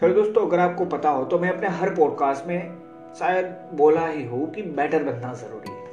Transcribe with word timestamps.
चलो 0.00 0.12
दोस्तों, 0.14 0.46
अगर 0.46 0.58
आपको 0.58 0.84
पता 0.84 1.08
हो 1.10 1.24
तो 1.24 1.38
मैं 1.38 1.48
अपने 1.50 1.68
हर 1.68 1.90
पॉडकास्ट 1.94 2.46
में 2.46 2.76
शायद 3.18 3.46
बोला 3.74 4.06
ही 4.06 4.22
हूँ 4.24 4.50
कि 4.52 4.62
बेटर 4.62 5.02
बनना 5.04 5.32
ज़रूरी 5.34 5.70
है। 5.70 5.88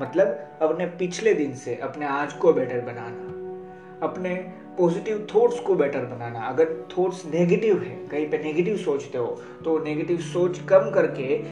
मतलब 0.00 0.26
अपने 0.62 0.86
पिछले 0.98 1.32
दिन 1.34 1.54
से, 1.54 1.74
अपने 1.76 2.06
आज 2.06 2.32
को 2.32 2.52
बेटर 2.52 2.80
बनाना, 2.80 4.06
अपने 4.06 4.34
पॉजिटिव 4.78 5.26
थॉट्स 5.34 5.58
को 5.60 5.74
बेटर 5.74 6.04
बनाना। 6.04 6.40
अगर 6.40 6.72
थॉट्स 6.90 7.24
नेगेटिव 7.26 7.82
है, 7.82 7.96
कहीं 8.08 8.28
पे 8.30 8.38
नेगेटिव 8.38 8.76
सोचते 8.76 9.18
हो 9.18 9.26
तो 9.64 9.78
नेगेटिव 9.84 10.18
सोच 10.18 10.58
कम 10.68 10.90
करके 10.90 11.42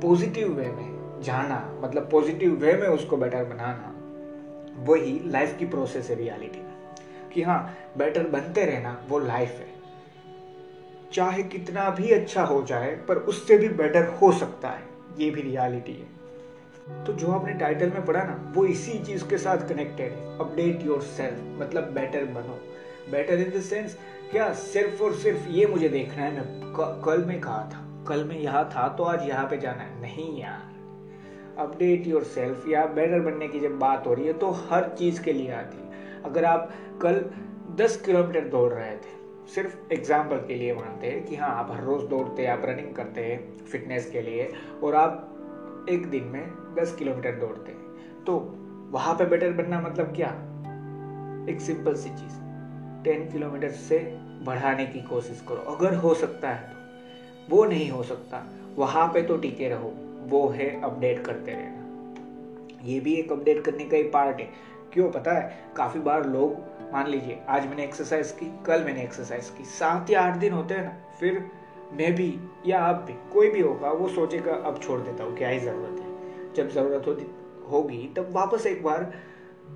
पॉजिटिव 0.00 0.52
वे 0.52 0.68
में 0.68 1.20
जाना 1.22 1.60
मतलब 1.82 2.08
पॉजिटिव 2.10 2.54
वे 2.56 2.72
में 2.72 2.88
उसको 2.88 3.16
बेटर 3.16 3.44
बनाना, 3.44 3.94
वही 4.84 5.20
लाइफ 5.26 5.56
की 5.58 5.66
प्रोसेस 5.66 6.10
है 6.10 6.16
रियलिटी 6.16 6.60
में। 6.60 6.72
कि 7.34 7.42
हाँ 7.42 7.60
बेटर 7.98 8.28
बनते 8.28 8.64
रहना, 8.64 9.00
वो 9.08 9.18
लाइफ 9.18 9.50
है। 9.50 9.71
चाहे 11.12 11.42
कितना 11.42 11.90
भी 11.90 12.10
अच्छा 12.10 12.44
हो 12.44 12.62
जाए, 12.62 12.96
पर 13.08 13.16
उससे 13.16 13.58
भी 13.58 13.68
बेटर 13.68 14.04
हो 14.04 14.32
सकता 14.32 14.68
है। 14.68 14.82
ये 15.18 15.30
भी 15.30 15.42
रियलिटी 15.42 15.92
है। 15.92 16.22
तो 17.04 17.12
जो 17.12 17.32
आपने 17.32 17.52
टाइटल 17.52 17.90
में 17.90 18.04
पढ़ा 18.04 18.22
ना, 18.22 18.52
वो 18.56 18.66
इसी 18.66 18.98
चीज़ 18.98 19.24
के 19.24 19.38
साथ 19.38 19.68
कनेक्टेड 19.68 20.12
है। 20.12 20.38
अपडेट 20.38 20.86
योर 20.86 21.02
सेल्फ 21.02 21.62
मतलब 21.62 21.84
बेटर 21.84 22.24
बनो। 22.24 22.58
बेटर 23.12 23.34
इन 23.34 23.58
द 23.58 23.62
सेंस 23.62 23.98
क्या 24.30 24.52
सिर्फ़ 24.52 25.02
और 25.02 25.14
सिर्फ़ 25.14 25.48
ये 25.48 25.66
मुझे 25.66 25.88
देखना 25.88 26.22
है, 26.22 26.36
मैं 26.36 27.02
कल 27.02 27.24
में 27.24 27.40
कहा 27.40 27.70
था? 27.74 28.04
कल 28.08 28.24
में 28.24 28.38
यहाँ 28.40 28.70
था 28.76 28.88
तो 28.88 29.04
आज 29.04 29.28
यहाँ 29.28 29.48
पे 29.48 29.58
जाना 29.58 29.82
है। 29.82 30.00
नहीं 30.02 30.40
यार। 30.40 30.72
अपडेट 31.58 32.06
योर 32.06 32.24
सेल्फ 32.24 32.68
या 32.68 32.86
बेटर 32.86 33.20
बनने 33.20 33.48
की 33.48 33.60
जब 33.60 33.78
बात 33.78 34.06
हो 34.06 34.14
रही 34.14 34.26
है 34.26 34.32
तो 34.32 34.50
हर 34.50 34.88
चीज़ 34.98 35.22
के 35.22 35.32
लिए 35.32 35.50
आती 35.50 35.78
है। 35.78 36.22
अगर 36.24 36.44
आप 36.44 36.72
कल 37.02 37.24
10 37.76 37.96
किलोमीटर 37.96 38.40
दौड़ 38.40 38.72
रहे 38.72 38.96
थे 38.96 39.21
सिर्फ़ 39.48 39.92
एग्ज़ाम्पल 39.92 40.36
के 40.36 40.54
लिए 40.54 40.74
मानते 40.74 41.06
हैं 41.06 41.24
कि 41.24 41.36
हाँ 41.36 41.48
आप 41.48 41.70
हर 41.70 41.82
रोज़ 41.84 42.06
दौड़ते 42.06 42.42
हैं, 42.42 42.50
आप 42.50 42.62
रनिंग 42.64 42.94
करते 42.94 43.20
हैं 43.20 43.64
फिटनेस 43.64 44.10
के 44.10 44.22
लिए 44.22 44.52
और 44.82 44.94
आप 44.94 45.28
एक 45.88 46.06
दिन 46.06 46.24
में 46.24 46.74
दस 46.78 46.94
किलोमीटर 46.94 47.32
दौड़ते 47.32 47.72
हैं। 47.72 47.80
तो 48.24 48.58
वहाँ 48.90 49.14
पे 49.14 49.24
बेटर 49.24 49.52
बनना 49.52 49.80
मतलब 49.80 50.06
क्या? 50.16 50.28
एक 51.52 51.60
सिंपल 51.60 51.94
सी 51.94 52.08
चीज़। 52.08 52.42
टेन 53.04 53.30
किलोमीटर 53.32 53.70
से 53.70 53.98
बढ़ाने 54.42 54.86
की 54.86 55.02
कोशिश 55.02 55.44
करो। 55.48 55.56
अगर 55.56 55.94
हो 55.94 56.14
सकता 56.14 56.50
है 56.50 56.68
तो। 56.68 56.82
वो 57.56 57.64
नहीं 57.64 57.90
हो 57.90 58.02
सकता। 58.02 58.44
वहाँ 58.76 59.08
पे 59.08 59.22
तो 59.22 59.36
टिके 59.36 59.68
रहो। 59.68 59.92
वो 60.22 60.48
है 60.48 60.82
अपडेट 60.82 61.24
करते 61.24 61.52
रहना। 61.52 61.82
ये 62.84 63.00
भी 63.00 63.14
एक 63.14 63.32
अपडेट 63.32 63.64
करने 63.64 63.84
का 63.84 63.96
ही 63.96 64.02
पार्ट 64.02 64.40
है। 64.40 64.50
क्यों? 64.92 65.10
पता 65.10 65.32
है, 65.32 65.56
काफ़ी 65.76 66.00
बार 66.00 66.26
लोग 66.26 66.71
मान 66.92 67.06
लीजिए, 67.06 67.38
आज 67.48 67.66
मैंने 67.66 67.84
एक्सरसाइज 67.84 68.30
की, 68.30 68.46
कल 68.66 68.84
मैंने 68.84 69.02
एक्सरसाइज 69.02 69.48
की, 69.48 69.64
सात 69.64 70.10
या 70.10 70.20
आठ 70.20 70.36
दिन 70.36 70.52
होते 70.52 70.74
हैं 70.74 70.84
ना, 70.84 70.94
फिर 71.20 71.38
मैं 71.92 72.14
भी 72.14 72.38
या 72.66 72.80
आप 72.80 72.96
भी, 72.96 73.12
कोई 73.32 73.48
भी 73.50 73.60
होगा, 73.60 73.90
वो 73.90 74.08
सोचेगा, 74.08 74.52
अब 74.52 74.80
छोड़ 74.82 75.00
देता 75.00 75.24
हूँ, 75.24 75.36
क्या 75.36 75.48
ही 75.48 75.58
ज़रूरत 75.58 76.00
है। 76.00 76.54
जब 76.54 76.68
ज़रूरत 76.68 77.06
होती, 77.06 77.26
होगी, 77.70 78.12
तब 78.16 78.32
वापस 78.32 78.66
एक 78.66 78.82
बार 78.82 79.12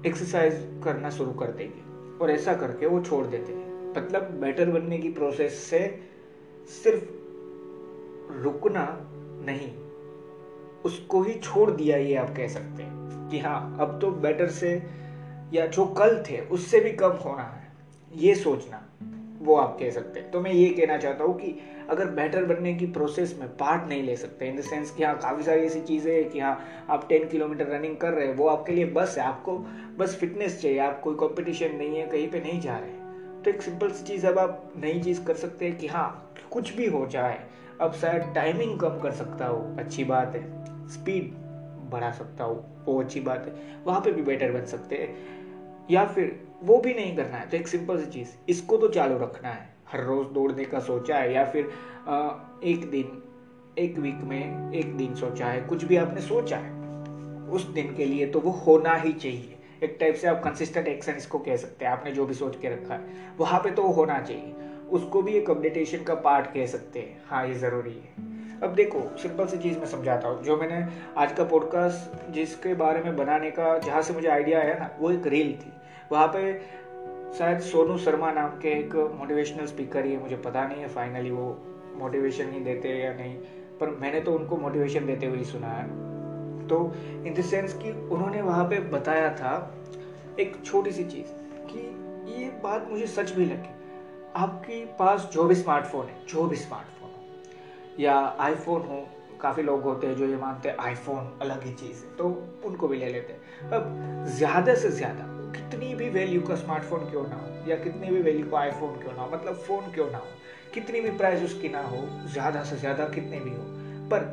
एक्सरसाइज 0.07 0.81
करना 0.85 1.11
शुरू 1.11 1.33
कर 1.33 1.53
देंगे, 1.53 2.19
और 2.19 2.31
ऐसा 2.31 2.55
करके 2.55 2.87
वो 2.87 3.01
छोड़ 3.01 3.27
देते 3.27 3.53
हैं। 3.53 3.95
मतलब 3.97 4.31
बेटर 4.41 4.71
बनने 4.71 4.99
की 4.99 5.09
प्रोसेस 5.09 5.59
से 5.63 5.81
सिर्फ़ 6.83 7.05
रुकना 8.43 8.87
नहीं, 9.47 9.73
उसको 10.85 11.23
ही 11.23 11.35
छोड़ 11.35 11.71
दिया 11.71 11.97
ये 11.97 12.15
आप 12.15 12.35
कह 12.37 12.49
सकते 12.49 12.83
हैं, 12.83 13.29
कि 13.31 13.39
हाँ 13.39 13.77
अब 13.81 13.99
तो 14.01 14.11
बेटर 14.11 14.49
से 14.51 14.77
या 15.53 15.67
जो 15.67 15.85
कल 15.87 16.23
थे, 16.31 16.41
उससे 16.41 16.81
भी 16.81 16.91
कम 16.93 17.17
होना 17.25 17.43
है। 17.43 17.65
ये 18.13 18.35
सोचना, 18.35 18.83
वो 19.43 19.57
आप 19.57 19.77
कह 19.81 19.91
सकते 19.91 20.21
हैं। 20.21 20.31
तो 20.31 20.41
मैं 20.41 20.51
ये 20.51 20.69
कहना 20.71 20.97
चाहता 20.99 21.25
हूँ 21.25 21.35
कि 21.35 21.59
अगर 21.91 22.07
बेटर 22.07 22.45
बनने 22.45 22.75
की 22.75 22.87
प्रोसेस 22.87 23.37
में 23.41 23.49
पार्ट 23.49 23.89
नहीं 23.89 24.03
ले 24.03 24.17
सकते 24.17 24.49
इन 24.49 24.57
द 24.57 24.61
सेंस 24.61 24.91
कि 24.91 25.03
हाँ 25.03 25.17
काफ़ी 25.19 25.45
सारी 25.45 25.63
ऐसी 25.63 25.81
चीज़ें 25.81 26.13
हैं 26.15 26.29
कि 26.31 26.41
हाँ 26.41 26.87
आप 26.91 27.09
टेन 27.09 27.29
किलोमीटर 27.29 27.67
रनिंग 27.67 27.97
कर 27.97 28.13
रहे 28.13 28.27
हैं, 28.27 28.35
वो 28.35 28.49
आपके 28.49 28.73
लिए 28.73 28.85
बस 28.85 29.19
है, 29.19 29.25
आपको 29.25 29.57
बस 29.99 30.17
फिटनेस 30.17 30.61
चाहिए, 30.63 30.79
आप 30.79 31.01
कोई 31.01 31.15
कंपटीशन 31.15 31.75
नहीं 31.75 31.97
है, 31.97 32.07
कहीं 32.07 32.29
पे 32.31 32.41
नहीं 32.41 32.61
जा 32.61 32.79
रहे 32.79 32.91
तो 33.43 33.51
एक 33.51 33.63
सिंपल 33.63 33.91
सी 33.91 34.05
चीज़, 34.05 34.27
अब 34.27 34.39
आप 34.39 34.73
नई 34.77 35.01
चीज़ 35.01 35.25
कर 35.25 35.35
सकते 35.35 35.65
हैं 35.65 35.79
कि 35.79 35.87
हाँ 35.87 36.33
कुछ 36.51 36.75
भी 36.75 36.87
हो 36.87 37.07
जाए, 37.07 37.39
अब 37.81 37.93
शायद 37.93 38.33
टाइमिंग 38.35 38.79
कम 38.81 38.99
कर 38.99 39.13
सकता 39.13 39.47
हो, 39.47 39.77
अच्छी 39.79 40.05
बात 40.05 40.35
है। 40.35 40.89
स्पीड 40.89 41.35
बढ़ा 41.91 42.11
सकता 42.11 42.45
हो, 42.45 42.65
वो 42.87 43.01
अच्छी 43.03 43.21
बात 43.21 43.47
है। 43.47 43.83
वहाँ 43.85 44.01
पे 44.01 44.13
भी 44.13 44.23
बेटर 44.23 44.53
बन 44.53 44.65
सकते 44.67 44.97
हैं। 44.97 45.36
या 45.91 46.05
फिर 46.07 46.41
वो 46.63 46.79
भी 46.79 46.95
नहीं 46.95 47.17
करना 47.17 47.37
है 47.37 47.49
तो 47.49 47.57
एक 47.57 47.69
सिंपल 47.69 47.99
सी 48.01 48.11
चीज़, 48.11 48.29
इसको 48.49 48.77
तो 48.77 48.89
चालू 48.89 49.19
रखना 49.19 49.49
है। 49.49 49.69
हर 49.93 50.03
रोज़ 50.03 50.29
दौड़ने 50.29 50.65
का 50.65 50.79
सोचा 50.81 51.17
है 51.17 51.33
या 51.35 51.45
फिर 51.45 51.65
एक 52.65 52.89
दिन, 52.91 53.23
एक 53.79 53.99
वीक 53.99 54.21
में 54.23 54.73
एक 54.73 54.97
दिन 54.97 55.15
सोचा 55.15 55.47
है, 55.47 55.61
कुछ 55.63 55.85
भी 55.85 55.97
आपने 55.97 56.21
सोचा 56.23 56.57
है, 56.57 56.73
उस 57.51 57.67
दिन 57.71 57.95
के 57.95 58.05
लिए 58.05 58.27
तो 58.27 58.41
वो 58.41 58.51
होना 58.61 58.95
ही 58.95 59.13
चाहिए। 59.15 59.57
एक 59.83 59.97
टाइप 60.01 60.15
से 60.15 60.29
आप 60.29 60.43
कंसिस्टेंट 60.43 60.87
एक्शन 60.89 61.13
इसको 61.13 61.39
कह 61.39 61.57
सकते 61.57 61.85
हैं, 61.85 61.93
आपने 61.93 62.13
जो 62.13 62.27
भी 62.27 62.35
सोच 62.35 62.57
के 62.61 62.69
रखा 62.69 62.95
है, 62.95 63.35
वहाँ 63.39 63.61
पे 63.61 63.71
तो 63.71 63.83
वो 63.83 63.93
होना 63.93 64.19
चाहिए। 64.21 64.55
उसको 64.91 65.23
भी 65.23 65.33
एक 65.33 65.51
अपडेटेशन 65.51 66.03
का 66.03 66.15
पार्ट 66.17 66.47
कह 66.47 66.67
सकते 66.67 66.99
हैं। 66.99 67.23
हाँ 67.27 67.47
ये 67.47 67.55
ज़रूरी 67.55 67.91
है। 67.93 68.35
अब 68.63 68.75
देखो 68.75 69.01
सिंपल 69.19 69.47
सी 69.47 69.57
चीज़ 69.59 69.79
मैं 69.79 69.87
समझाता 69.87 70.29
हूँ। 70.29 70.43
जो 70.45 70.57
मैंने 70.57 70.87
आज 71.17 71.33
का 71.33 71.45
पॉडकास्ट 71.45 72.31
जिसके 72.33 72.75
बारे 72.75 73.03
में 73.03 73.17
बनाने 73.17 73.51
का, 73.51 73.79
जहाँ 73.79 74.03
से 74.03 74.15
मुझे 74.15 74.29
आइडिया 74.29 74.61
आया 74.61 74.75
ना, 74.75 74.91
वो 75.01 75.11
एक 75.11 75.27
रील 75.27 75.53
थी। 75.55 75.73
वहाँ 76.13 76.27
पे 76.29 76.53
शायद 77.39 77.61
सोनू 77.61 77.97
शर्मा 77.99 78.31
नाम 78.33 78.51
के 78.59 78.69
एक 78.71 78.95
मोटिवेशनल 79.15 79.67
स्पीकर 79.67 80.05
ही 80.05 80.13
है, 80.13 80.21
मुझे 80.21 80.37
पता 80.37 80.67
नहीं 80.67 80.81
है 80.81 80.89
फाइनली 80.89 81.31
वो 81.31 81.47
मोटिवेशन 81.95 82.53
ही 82.53 82.61
देते 82.61 82.89
या 82.99 83.13
नहीं, 83.13 83.35
पर 83.81 83.91
मैंने 84.01 84.21
तो 84.21 84.33
उनको 84.33 84.57
मोटिवेशन 84.57 85.07
देते 85.07 85.27
हुए 85.27 85.39
ही 85.39 85.45
सुना 85.45 85.69
है। 85.69 85.85
तो 86.69 86.79
इन 87.27 87.35
द 87.35 87.41
सेंस 87.43 87.75
कि 87.75 87.91
उन्होंने 87.91 88.43
वहाँ 88.43 88.65
पे 88.65 88.81
बताया 88.91 89.31
था 89.31 89.53
एक 90.41 90.57
छोटी 90.65 90.93
सी 90.93 91.05
चीज़ 91.05 91.33
कि 91.67 91.79
ये 92.33 92.49
बात 92.63 92.89
मुझे 92.91 93.07
सच 93.07 93.33
भी 93.33 93.45
लगी। 93.45 93.75
आपके 94.37 94.85
पास 94.99 95.29
जो 95.33 95.45
भी 95.45 95.55
स्मार्टफ़ोन 95.55 96.07
है, 96.07 96.17
जो 96.29 96.47
भी 96.47 96.57
स्मार्टफ़ोन 96.57 97.11
हो, 97.11 98.03
या 98.03 98.15
आईफोन 98.41 98.83
हो, 98.83 99.07
काफ़ी 99.41 99.63
लोग 99.63 99.83
होते 99.83 100.07
हैं 100.07 100.17
जो 100.17 100.27
ये 100.27 100.37
मानते 100.37 100.69
हैं 100.69 100.77
आईफोन 100.79 101.39
अलग 101.43 101.65
ही 101.65 101.73
चीज़ 101.75 102.05
है 102.05 102.17
तो 102.17 102.29
उनको 102.65 102.89
भी 102.89 102.97
ले 102.97 103.09
लेते 103.09 103.33
हैं। 103.33 103.71
अब 103.71 104.25
ज़्यादा 104.29 104.75
से 104.75 104.91
ज़्यादा 104.91 105.25
कितनी 105.57 105.95
भी 105.95 106.09
वैल्यू 106.11 106.41
का 106.43 106.55
स्मार्टफ़ोन 106.55 107.09
क्यों 107.11 107.23
ना 107.23 107.37
हो, 107.37 107.71
या 107.71 107.77
कितनी 107.77 108.11
भी 108.11 108.21
वैल्यू 108.23 108.51
का 108.51 108.59
आईफोन 108.59 108.99
क्यों 108.99 109.13
ना 109.13 109.23
हो 109.23 109.29
मतलब 109.31 109.55
फ़ोन 109.57 109.91
क्यों 109.93 110.11
ना 110.11 110.19
हो, 110.19 110.27
कितनी 110.75 111.01
भी 111.01 111.11
प्राइस 111.11 111.43
उसकी 111.45 111.69
ना 111.69 111.83
हो, 111.83 112.07
ज़्यादा 112.27 112.63
से 112.63 112.77
ज़्यादा 112.77 113.05
कितने 113.09 113.41
भी 113.41 113.51
हो, 113.51 113.63
पर 114.11 114.25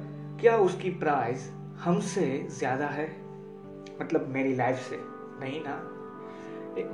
क्या 0.42 0.56
उसकी 0.60 0.90
प्राइस 1.00 1.50
हमसे 1.84 2.26
ज़्यादा 2.50 2.88
है? 2.88 3.08
मतलब 4.02 4.28
मेरी 4.28 4.56
लाइफ 4.56 4.78
से 4.80 5.00
नहीं 5.42 5.62
ना। 5.64 5.82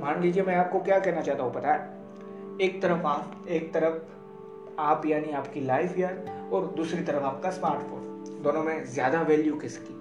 मान 0.00 0.20
लीजिए 0.22 0.42
मैं 0.42 0.56
आपको 0.56 0.80
क्या 0.80 0.98
कहना 0.98 1.20
चाहता 1.20 1.42
हूँ, 1.42 1.52
पता 1.54 1.72
है? 1.72 2.58
एक 2.60 2.80
तरफ़ 2.82 3.06
आप, 3.06 3.44
एक 3.48 3.72
तरफ़ 3.74 4.80
आप 4.80 5.06
यानी 5.06 5.32
आपकी 5.32 5.60
लाइफ 5.60 5.98
यार, 5.98 6.24
और 6.52 6.72
दूसरी 6.76 7.02
तरफ़ 7.02 7.24
आपका 7.24 7.50
स्मार्टफ़ोन 7.50 8.42
दोनों 8.42 8.62
में 8.62 8.84
ज़्यादा 8.84 9.22
वैल्यू 9.22 9.56
किसकी? 9.56 9.94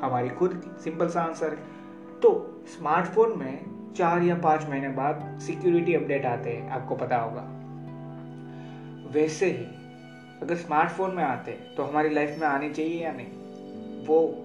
हमारी 0.00 0.28
खुद 0.28 0.52
की। 0.54 0.80
सिंपल 0.82 1.08
सा 1.08 1.20
आंसर 1.20 1.54
है। 1.54 1.77
तो 2.22 2.30
स्मार्टफ़ोन 2.66 3.38
में 3.38 3.92
चार 3.96 4.22
या 4.22 4.34
पाँच 4.34 4.68
महीने 4.68 4.88
बाद 4.88 5.38
सिक्योरिटी 5.40 5.94
अपडेट 5.94 6.26
आते 6.26 6.50
हैं, 6.50 6.70
आपको 6.70 6.94
पता 6.96 7.16
होगा। 7.16 7.40
वैसे 9.10 9.46
ही, 9.46 9.64
अगर 10.42 10.56
स्मार्टफ़ोन 10.56 11.14
में 11.14 11.22
आते 11.24 11.52
तो 11.76 11.82
हमारी 11.82 12.08
लाइफ 12.08 12.38
में 12.38 12.46
आनी 12.48 12.70
चाहिए 12.70 13.04
या 13.04 13.12
नहीं? 13.12 14.06
वो 14.06 14.44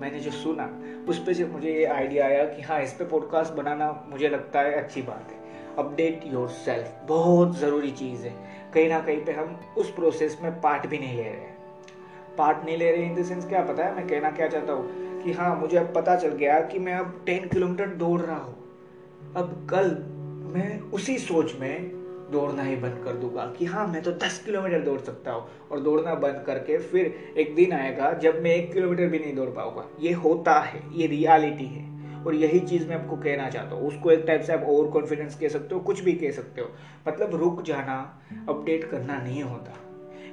मैंने 0.00 0.20
जो 0.20 0.30
सुना, 0.30 0.68
उस 1.08 1.18
पर 1.26 1.32
से 1.32 1.44
मुझे 1.44 1.72
ये 1.72 1.84
आइडिया 1.84 2.26
आया 2.26 2.44
कि 2.44 2.62
हाँ 2.62 2.80
इस 2.82 2.92
पर 2.92 3.04
पॉडकास्ट 3.04 3.52
बनाना 3.52 4.04
मुझे 4.08 4.28
लगता 4.28 4.60
है 4.60 4.72
अच्छी 4.72 5.02
बात 5.02 5.30
है। 5.30 5.44
अपडेट 5.78 6.20
योर 6.26 6.48
सेल्फ 6.48 7.00
बहुत 7.04 7.58
ज़रूरी 7.58 7.90
चीज़ 7.90 8.26
है। 8.26 8.34
कहीं 8.74 8.88
ना 8.88 9.00
कहीं 9.00 9.24
पे 9.24 9.32
हम 9.32 9.60
उस 9.78 9.94
प्रोसेस 9.94 10.38
में 10.42 10.60
पार्ट 10.60 10.86
भी 10.86 10.98
नहीं 10.98 11.16
ले 11.16 11.22
रहे 11.22 11.32
हैं। 11.32 11.56
पार्ट 12.38 12.64
नहीं 12.64 12.76
ले 12.76 12.90
रहे 12.92 13.06
इन 13.06 13.14
द 13.14 13.24
सेंस 13.24 13.48
क्या 13.48 13.62
पता 13.62 13.84
है, 13.84 13.96
मैं 13.96 14.06
कहना 14.06 14.30
क्या 14.30 14.48
चाहता 14.48 14.72
हूँ? 14.72 15.05
कि 15.26 15.32
हाँ 15.32 15.60
मुझे 15.60 15.76
अब 15.76 15.92
पता 15.94 16.16
चल 16.16 16.28
गया 16.28 16.60
कि 16.60 16.78
मैं 16.78 16.94
अब 16.94 17.22
टेन 17.26 17.48
किलोमीटर 17.48 17.86
दौड़ 17.86 18.20
रहा 18.20 18.36
हूँ। 18.36 18.54
अब 19.36 19.66
कल 19.70 19.88
मैं 20.54 20.80
उसी 20.80 21.18
सोच 21.18 21.56
में 21.60 21.90
दौड़ना 22.32 22.62
ही 22.62 22.76
बंद 22.76 23.02
कर 23.04 23.12
दूँगा 23.12 23.54
कि 23.58 23.64
हाँ 23.64 23.86
मैं 23.86 24.02
तो 24.02 24.12
दस 24.12 24.42
किलोमीटर 24.46 24.80
दौड़ 24.80 25.00
सकता 25.00 25.30
हूँ 25.30 25.48
और 25.72 25.80
दौड़ना 25.80 26.14
बंद 26.14 26.44
करके 26.46 26.78
फिर 26.78 27.34
एक 27.38 27.54
दिन 27.54 27.72
आएगा 27.72 28.12
जब 28.12 28.42
मैं 28.42 28.50
एक 28.50 28.72
किलोमीटर 28.72 29.06
भी 29.06 29.18
नहीं 29.18 29.34
दौड़ 29.34 29.50
पाऊँगा। 29.50 29.88
ये 30.00 30.12
होता 30.12 30.58
है, 30.60 30.80
ये 30.92 31.06
रियलिटी 31.06 31.64
है। 31.64 31.96
और 32.24 32.34
यही 32.34 32.60
चीज़ 32.60 32.88
मैं 32.88 32.96
आपको 32.96 33.16
कहना 33.16 33.50
चाहता 33.50 33.74
हूँ। 33.74 33.88
उसको 33.88 34.10
एक 34.10 34.24
टाइप 34.26 34.42
से 34.42 34.52
आप 34.52 34.62
ओवर 34.62 34.90
कॉन्फिडेंस 34.90 35.34
कह 35.34 35.48
सकते 35.48 35.74
हो, 35.74 35.80
कुछ 35.80 36.00
भी 36.00 36.12
कह 36.12 36.30
सकते 36.30 36.60
हो। 36.60 36.70
मतलब 37.08 37.34
रुक 37.34 37.62
जाना 37.62 38.20
अपडेट 38.48 38.84
करना 38.84 39.18
नहीं 39.18 39.42
होता। 39.42 39.74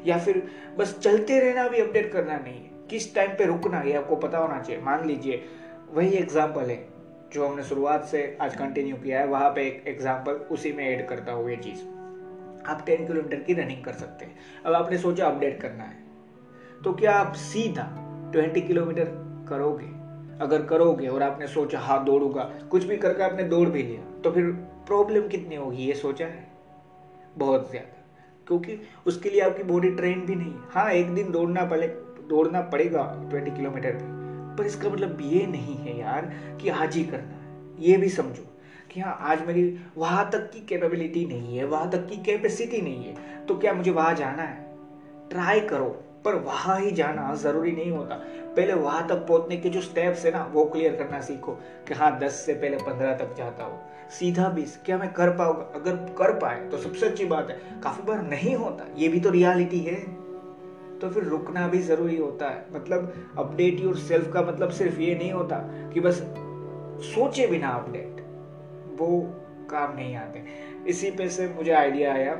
या 0.05 0.17
फिर 0.17 0.47
बस 0.77 0.99
चलते 0.99 1.39
रहना 1.39 1.67
भी 1.67 1.79
अपडेट 1.79 2.11
करना 2.11 2.37
नहीं 2.37 2.63
है। 2.63 2.72
किस 2.93 3.13
टाइम 3.15 3.29
पे 3.29 3.45
रुकना 3.45 3.81
ये 3.81 3.93
आपको 3.93 4.15
पता 4.17 4.37
होना 4.37 4.59
चाहिए। 4.61 4.81
मान 4.81 5.05
लीजिए, 5.07 5.41
वही 5.89 6.09
एग्ज़ाम्पल 6.15 6.61
है, 6.61 6.77
जो 7.33 7.47
हमने 7.47 7.63
शुरुआत 7.63 8.03
से 8.05 8.19
आज 8.41 8.55
कंटिन्यू 8.55 8.95
किया 8.95 9.19
है, 9.19 9.27
वहाँ 9.27 9.49
पे 9.49 9.61
एक 9.61 9.83
एग्ज़ाम्पल 9.87 10.33
उसी 10.51 10.71
में 10.73 10.83
ऐड 10.85 11.07
करता 11.07 11.31
हूँ 11.31 11.49
ये 11.49 11.55
चीज़। 11.57 11.81
आप 12.63 12.83
टेन 12.85 13.07
किलोमीटर 13.07 13.39
की 13.39 13.53
रनिंग 13.53 13.83
कर 13.85 13.93
सकते 13.93 14.25
हैं। 14.25 14.35
अब 14.65 14.73
आपने 14.73 14.97
सोचा 14.97 15.25
अपडेट 15.25 15.59
करना 15.61 15.83
है। 15.83 16.81
तो 16.83 16.93
क्या 16.93 17.15
आप 17.15 17.33
सीधा 17.35 17.87
ट्वेंटी 18.33 18.61
किलोमीटर 18.61 19.11
करोगे? 19.49 19.91
अगर 20.41 20.65
करोगे 20.65 21.07
और 21.07 21.23
आपने 21.23 21.47
सोचा 21.47 21.79
हाँ 21.79 22.03
दौड़ूँगा, 22.05 22.49
कुछ 22.71 22.85
भी 22.85 22.97
करके 22.97 23.23
आपने 23.23 23.43
दौड़ 23.45 23.67
भी 23.69 23.83
लिया 23.83 24.01
तो 24.21 24.31
फिर 24.31 24.51
प्रॉब्लम 24.87 25.27
कितनी 25.27 25.55
होगी, 25.55 25.83
ये 25.83 25.93
सोचा 25.95 26.25
है? 26.25 26.47
बहुत 27.37 27.69
ज़्यादा। 27.71 28.01
क्योंकि 28.47 28.79
उसके 29.07 29.29
लिए 29.29 29.41
आपकी 29.41 29.63
बॉडी 29.63 29.89
ट्रेन 29.91 30.25
भी 30.25 30.35
नहीं 30.35 30.53
है, 30.75 30.89
एक 30.95 31.13
दिन 31.15 31.31
दौड़ना 31.31 31.65
पड़े 31.65 31.87
दौड़ना 32.29 32.61
पड़ेगा 32.61 33.27
ट्वेंटी 33.29 33.51
किलोमीटर 33.51 33.91
भी 33.91 34.11
पर 34.57 34.65
इसका 34.65 34.89
मतलब 34.89 35.17
ये 35.21 35.45
नहीं 35.47 35.75
है 35.75 35.99
यार 35.99 36.33
कि 36.61 36.69
आज 36.69 36.95
ही 36.95 37.03
करना 37.03 37.33
है। 37.33 37.75
ये 37.79 37.97
भी 37.97 38.09
समझो 38.09 38.57
कि 38.91 38.99
हाँ 38.99 39.17
आज 39.21 39.45
मेरी 39.47 39.79
वहाँ 39.97 40.29
तक 40.29 40.51
की 40.51 40.59
कैपेबिलिटी 40.59 41.25
नहीं 41.25 41.57
है, 41.57 41.65
वहाँ 41.65 41.89
तक 41.91 42.07
की 42.07 42.17
कैपेसिटी 42.17 42.81
नहीं 42.81 43.05
है। 43.05 43.45
तो 43.45 43.55
क्या 43.55 43.73
मुझे 43.73 43.91
वहाँ 43.91 44.13
जाना 44.13 44.43
है? 44.43 44.75
ट्राई 45.29 45.59
करो, 45.59 45.85
पर 46.25 46.35
वहाँ 46.35 46.79
ही 46.79 46.91
जाना 46.91 47.35
ज़रूरी 47.35 47.71
नहीं 47.71 47.91
होता। 47.91 48.15
पहले 48.55 48.73
वहाँ 48.73 49.07
तक 49.07 49.15
पहुँचने 49.15 49.57
के 49.57 49.69
जो 49.69 49.81
स्टेप्स 49.81 50.25
है 50.25 50.31
ना, 50.31 50.43
वो 50.53 50.65
क्लियर 50.65 50.95
करना 50.95 51.21
सीखो 51.21 51.51
कि 51.87 51.93
हाँ 51.93 52.19
दस 52.19 52.33
से 52.33 52.53
पहले 52.53 52.77
पंद्रह 52.77 53.15
तक 53.15 53.35
जाता 53.37 53.63
हो। 53.63 53.79
सीधा 54.19 54.49
बीस 54.49 54.79
क्या 54.85 54.97
मैं 54.97 55.13
कर 55.13 55.29
पाऊँगा? 55.29 55.71
अगर 55.75 55.95
कर 56.17 56.33
पाए 56.33 56.69
तो 56.69 56.77
सबसे 56.77 57.05
अच्छी 57.05 57.25
बात 57.25 57.49
है। 57.49 57.81
काफ़ी 57.81 58.03
बार 58.03 58.21
नहीं 58.21 58.55
होता। 58.55 58.85
ये 58.97 59.07
भी 59.07 59.19
तो 59.19 59.29
रियलिटी 59.29 59.79
है। 59.79 60.22
तो 61.03 61.09
फिर 61.09 61.23
रुकना 61.23 61.67
भी 61.67 61.79
ज़रूरी 61.79 62.17
होता 62.17 62.49
है। 62.49 62.65
मतलब 62.73 63.13
अपडेट 63.37 63.79
योर 63.79 63.97
सेल्फ 63.97 64.31
का 64.33 64.41
मतलब 64.41 64.69
सिर्फ़ 64.69 64.99
ये 64.99 65.15
नहीं 65.15 65.31
होता 65.31 65.55
कि 65.93 65.99
बस 65.99 66.15
सोचे 67.05 67.47
बिना 67.47 67.67
अपडेट 67.67 68.21
वो 68.99 69.33
काम 69.69 69.95
नहीं 69.95 70.15
आते। 70.15 70.43
इसी 70.87 71.11
पे 71.11 71.29
से 71.29 71.47
मुझे 71.47 71.71
आइडिया 71.71 72.13
आया। 72.13 72.35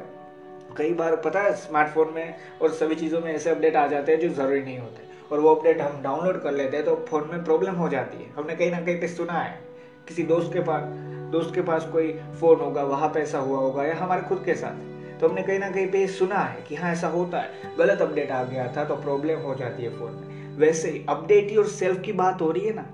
कई 0.77 0.94
बार 0.94 1.15
पता 1.15 1.42
है 1.42 1.54
स्मार्टफ़ोन 1.54 2.12
में 2.15 2.36
और 2.62 2.69
सभी 2.69 2.95
चीज़ों 2.95 3.21
में 3.21 3.33
ऐसे 3.33 3.50
अपडेट 3.50 3.75
आ 3.75 3.88
जाते 3.88 4.12
हैं 4.12 4.19
जो 4.19 4.30
ज़रूरी 4.30 4.62
नहीं 4.62 4.80
होते। 4.80 5.01
और 5.31 5.39
वो 5.39 5.56
अपडेट 5.56 5.81
हम 5.81 6.01
डाउनलोड 6.01 6.42
कर 6.42 6.51
लेते 6.51 6.77
हैं 6.77 6.86
तो 6.86 6.95
फ़ोन 6.95 7.27
में 7.31 7.44
प्रॉब्लम 7.44 7.75
हो 7.75 7.89
जाती 7.89 8.24
है। 8.24 8.30
हमने 8.31 8.56
कहीं 8.56 8.71
ना 8.71 8.81
कहीं 8.81 9.00
पे 9.00 9.07
सुना 9.07 9.33
है। 9.33 9.59
किसी 10.07 10.24
दोस्त 10.24 10.54
के 10.54 10.59
पास, 10.59 10.83
दोस्त 11.31 11.56
के 11.56 11.62
पास 11.62 11.86
कोई 11.86 12.12
फ़ोन 12.39 12.59
होगा, 12.59 12.83
वहाँ 12.83 13.09
पे 13.09 13.19
ऐसा 13.19 13.38
हुआ 13.38 13.59
होगा 13.59 13.83
या 13.83 13.95
हमारे 13.95 14.21
खुद 14.21 14.44
के 14.45 14.56
साथ। 14.56 14.93
तो 15.24 15.28
हमने 15.30 15.42
कहीं 15.44 15.60
ना 15.60 15.70
कहीं 15.70 15.88
पे 15.88 16.06
सुना 16.08 16.38
है 16.38 16.62
कि 16.62 16.75
हाँ 16.75 16.90
ऐसा 16.92 17.08
होता 17.08 17.40
है। 17.40 17.75
गलत 17.78 18.02
अपडेट 18.02 18.31
आ 18.31 18.42
गया 18.44 18.68
था 18.68 18.84
तो 18.86 18.96
प्रॉब्लम 18.96 19.40
हो 19.40 19.54
जाती 19.56 19.84
है 19.84 19.90
फ़ोन 19.90 20.14
में। 20.14 20.58
वैसे 20.58 20.90
ही 20.90 21.06
अपडेट 21.10 21.52
योर 21.52 21.68
सेल्फ 21.68 22.02
की 22.02 22.14
बात 22.14 22.42
हो 22.42 22.50
रही 22.52 22.66
है 22.66 22.74
ना 22.75 22.86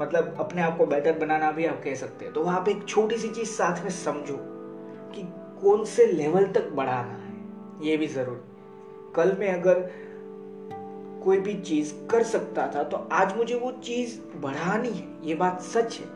मतलब 0.00 0.34
अपने 0.40 0.62
आप 0.62 0.76
को 0.78 0.86
बेटर 0.86 1.18
बनाना 1.18 1.50
भी 1.50 1.66
आप 1.66 1.82
कह 1.84 1.94
सकते 1.94 2.24
हैं। 2.24 2.32
तो 2.34 2.42
वहाँ 2.42 2.60
पे 2.60 2.70
एक 2.70 2.84
छोटी 2.88 3.16
सी 3.16 3.28
चीज़ 3.28 3.48
साथ 3.48 3.82
में 3.82 3.90
समझो 3.90 4.38
कि 5.12 5.26
कौन 5.60 5.84
से 5.86 6.06
लेवल 6.06 6.46
तक 6.46 6.70
बढ़ाना 6.70 7.14
है, 7.14 7.36
ये 7.82 7.96
भी 7.96 8.06
ज़रूरी। 8.06 9.12
कल 9.16 9.36
में 9.38 9.48
अगर 9.52 9.88
कोई 11.24 11.38
भी 11.38 11.54
चीज़ 11.62 11.94
कर 12.06 12.22
सकता 12.24 12.70
था 12.74 12.82
तो 12.84 13.08
आज 13.12 13.36
मुझे 13.36 13.54
वो 13.54 13.70
चीज़ 13.84 14.18
बढ़ानी 14.36 14.90
है, 14.90 15.08
ये 15.24 15.34
बात 15.34 15.62
सच 15.62 16.00
है। 16.00 16.06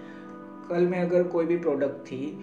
कल 0.71 0.87
में 0.87 1.01
अगर 1.01 1.23
कोई 1.29 1.47
भी 1.47 1.57
प्रोडक्ट 1.59 2.05
थी, 2.07 2.37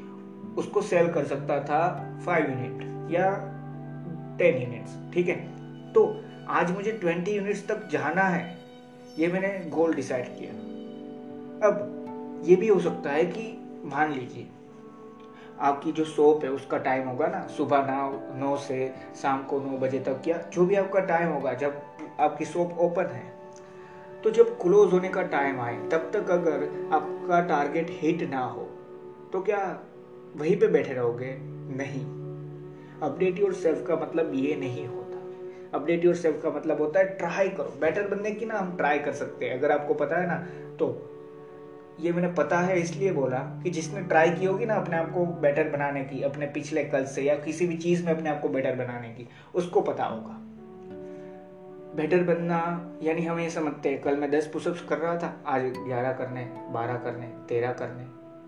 उसको 0.58 0.82
सेल 0.84 1.08
कर 1.08 1.26
सकता 1.26 1.60
था 1.60 1.86
फाइव 2.26 2.50
यूनिट 2.50 2.85
या 3.12 3.30
टेन 4.40 4.62
यूनिट्स 4.62 4.98
ठीक 5.14 5.28
है? 5.28 5.36
तो 5.94 6.06
आज 6.50 6.72
मुझे 6.72 6.92
ट्वेंटी 6.92 7.32
यूनिट्स 7.32 7.68
तक 7.68 7.88
जाना 7.92 8.24
है, 8.24 8.58
ये 9.18 9.28
मैंने 9.28 9.50
गोल 9.70 9.94
डिसाइड 9.94 10.26
किया। 10.30 10.52
अब 11.68 12.42
ये 12.46 12.56
भी 12.56 12.68
हो 12.68 12.80
सकता 12.80 13.12
है 13.12 13.26
कि 13.26 13.52
मान 13.86 14.12
लीजिए, 14.14 14.48
आपकी 15.60 15.92
जो 15.92 16.06
शॉप 16.06 16.44
है, 16.44 16.50
उसका 16.52 16.78
टाइम 16.80 17.08
होगा 17.08 17.28
ना, 17.28 17.46
सुबह 17.48 17.86
नौ 17.86 18.10
नौ 18.40 18.56
से 18.58 18.94
शाम 19.22 19.44
को 19.44 19.60
नौ 19.60 19.78
बजे 19.78 20.00
तक, 20.00 20.28
या 20.28 20.38
जो 20.54 20.66
भी 20.66 20.76
आपका 20.76 21.00
टाइम 21.06 21.32
होगा, 21.32 21.54
जब 21.54 21.82
आपकी 22.20 22.46
शॉप 22.46 22.78
ओपन 22.80 23.06
है 23.06 23.34
तो 24.24 24.32
जब 24.32 24.58
क्लोज 24.62 24.94
होने 24.94 25.10
का 25.10 25.22
टाइम 25.24 25.60
आए, 25.62 25.76
तब 25.90 26.10
तक 26.14 26.30
अगर 26.32 26.64
आपका 26.94 27.42
टारगेट 27.48 27.88
हिट 27.92 28.30
ना 28.30 28.40
हो 28.40 28.68
तो 29.34 29.42
क्या 29.42 29.60
वहीं 30.36 30.60
पे 30.60 30.68
बैठे 30.68 30.94
रहोगे? 30.94 31.36
नहीं। 31.78 32.25
अपडेट 33.04 33.40
योर 33.40 33.54
सेल्फ 33.54 33.86
का 33.88 33.96
मतलब 33.96 34.32
ये 34.36 34.56
नहीं 34.56 34.88
होता। 34.88 35.04
अपडेट 35.74 36.06
योर 36.06 36.16
सेल्फ 36.16 36.42
का 36.44 36.50
मतलब 36.50 36.82
होता 36.82 37.00
है 37.00 37.18
ट्राई 37.18 37.50
करो। 37.50 37.78
बेटर 37.82 38.08
बनने 38.08 38.32
की 38.32 38.46
ना 38.46 38.60
हम 38.60 38.76
ट्राई 38.78 39.00
कर 39.00 39.14
सकते 39.14 39.46
हैं। 39.46 39.58
अगर 39.58 39.72
आपको 39.72 39.94
पता 39.94 40.22
है 40.22 40.28
ना 40.28 40.38
तो 40.78 40.88
ये 42.00 42.12
मैंने 42.12 42.28
पता 42.34 42.60
है 42.60 42.80
इसलिए 42.80 43.12
बोला 43.12 43.38
कि 43.64 43.70
जिसने 43.70 44.02
ट्राई 44.02 44.32
की 44.32 44.46
होगी 44.46 44.66
ना 44.66 44.76
अपने 44.76 44.98
आप 44.98 45.12
को 45.12 45.26
बेटर 45.42 45.70
बनाने 45.70 46.04
की, 46.04 46.22
अपने 46.22 46.46
पिछले 46.46 46.84
कल 46.84 47.06
से 47.06 47.22
या 47.22 47.36
किसी 47.36 47.68
भी 47.68 47.78
चीज़ 47.78 48.06
में 48.06 48.14
अपने 48.14 48.30
आप 48.30 48.42
को 48.42 48.50
बेटर 48.50 48.76
बनाने 48.76 49.10
की, 49.10 49.28
उसको 49.56 49.82
पता 49.82 50.06
होगा। 50.06 50.38
बेटर 51.96 52.24
बनना, 52.24 52.60
यानी 53.04 53.26
हम 53.26 53.40
ये 53.40 53.50
समझते 53.50 53.90
हैं, 53.90 54.02
कल 54.02 54.18
मैं 54.18 54.32
दस 54.32 54.48
पुशअप्स 54.48 54.82
कर 54.82 54.98
रहा 54.98 55.16
था, 55.18 55.34
आज 55.48 55.62
ग्यारह 55.78 56.12
करने, 56.14 56.44
बारह 56.72 56.98
करने, 56.98 57.28
तेरह 57.50 57.72
करने। 57.74 58.04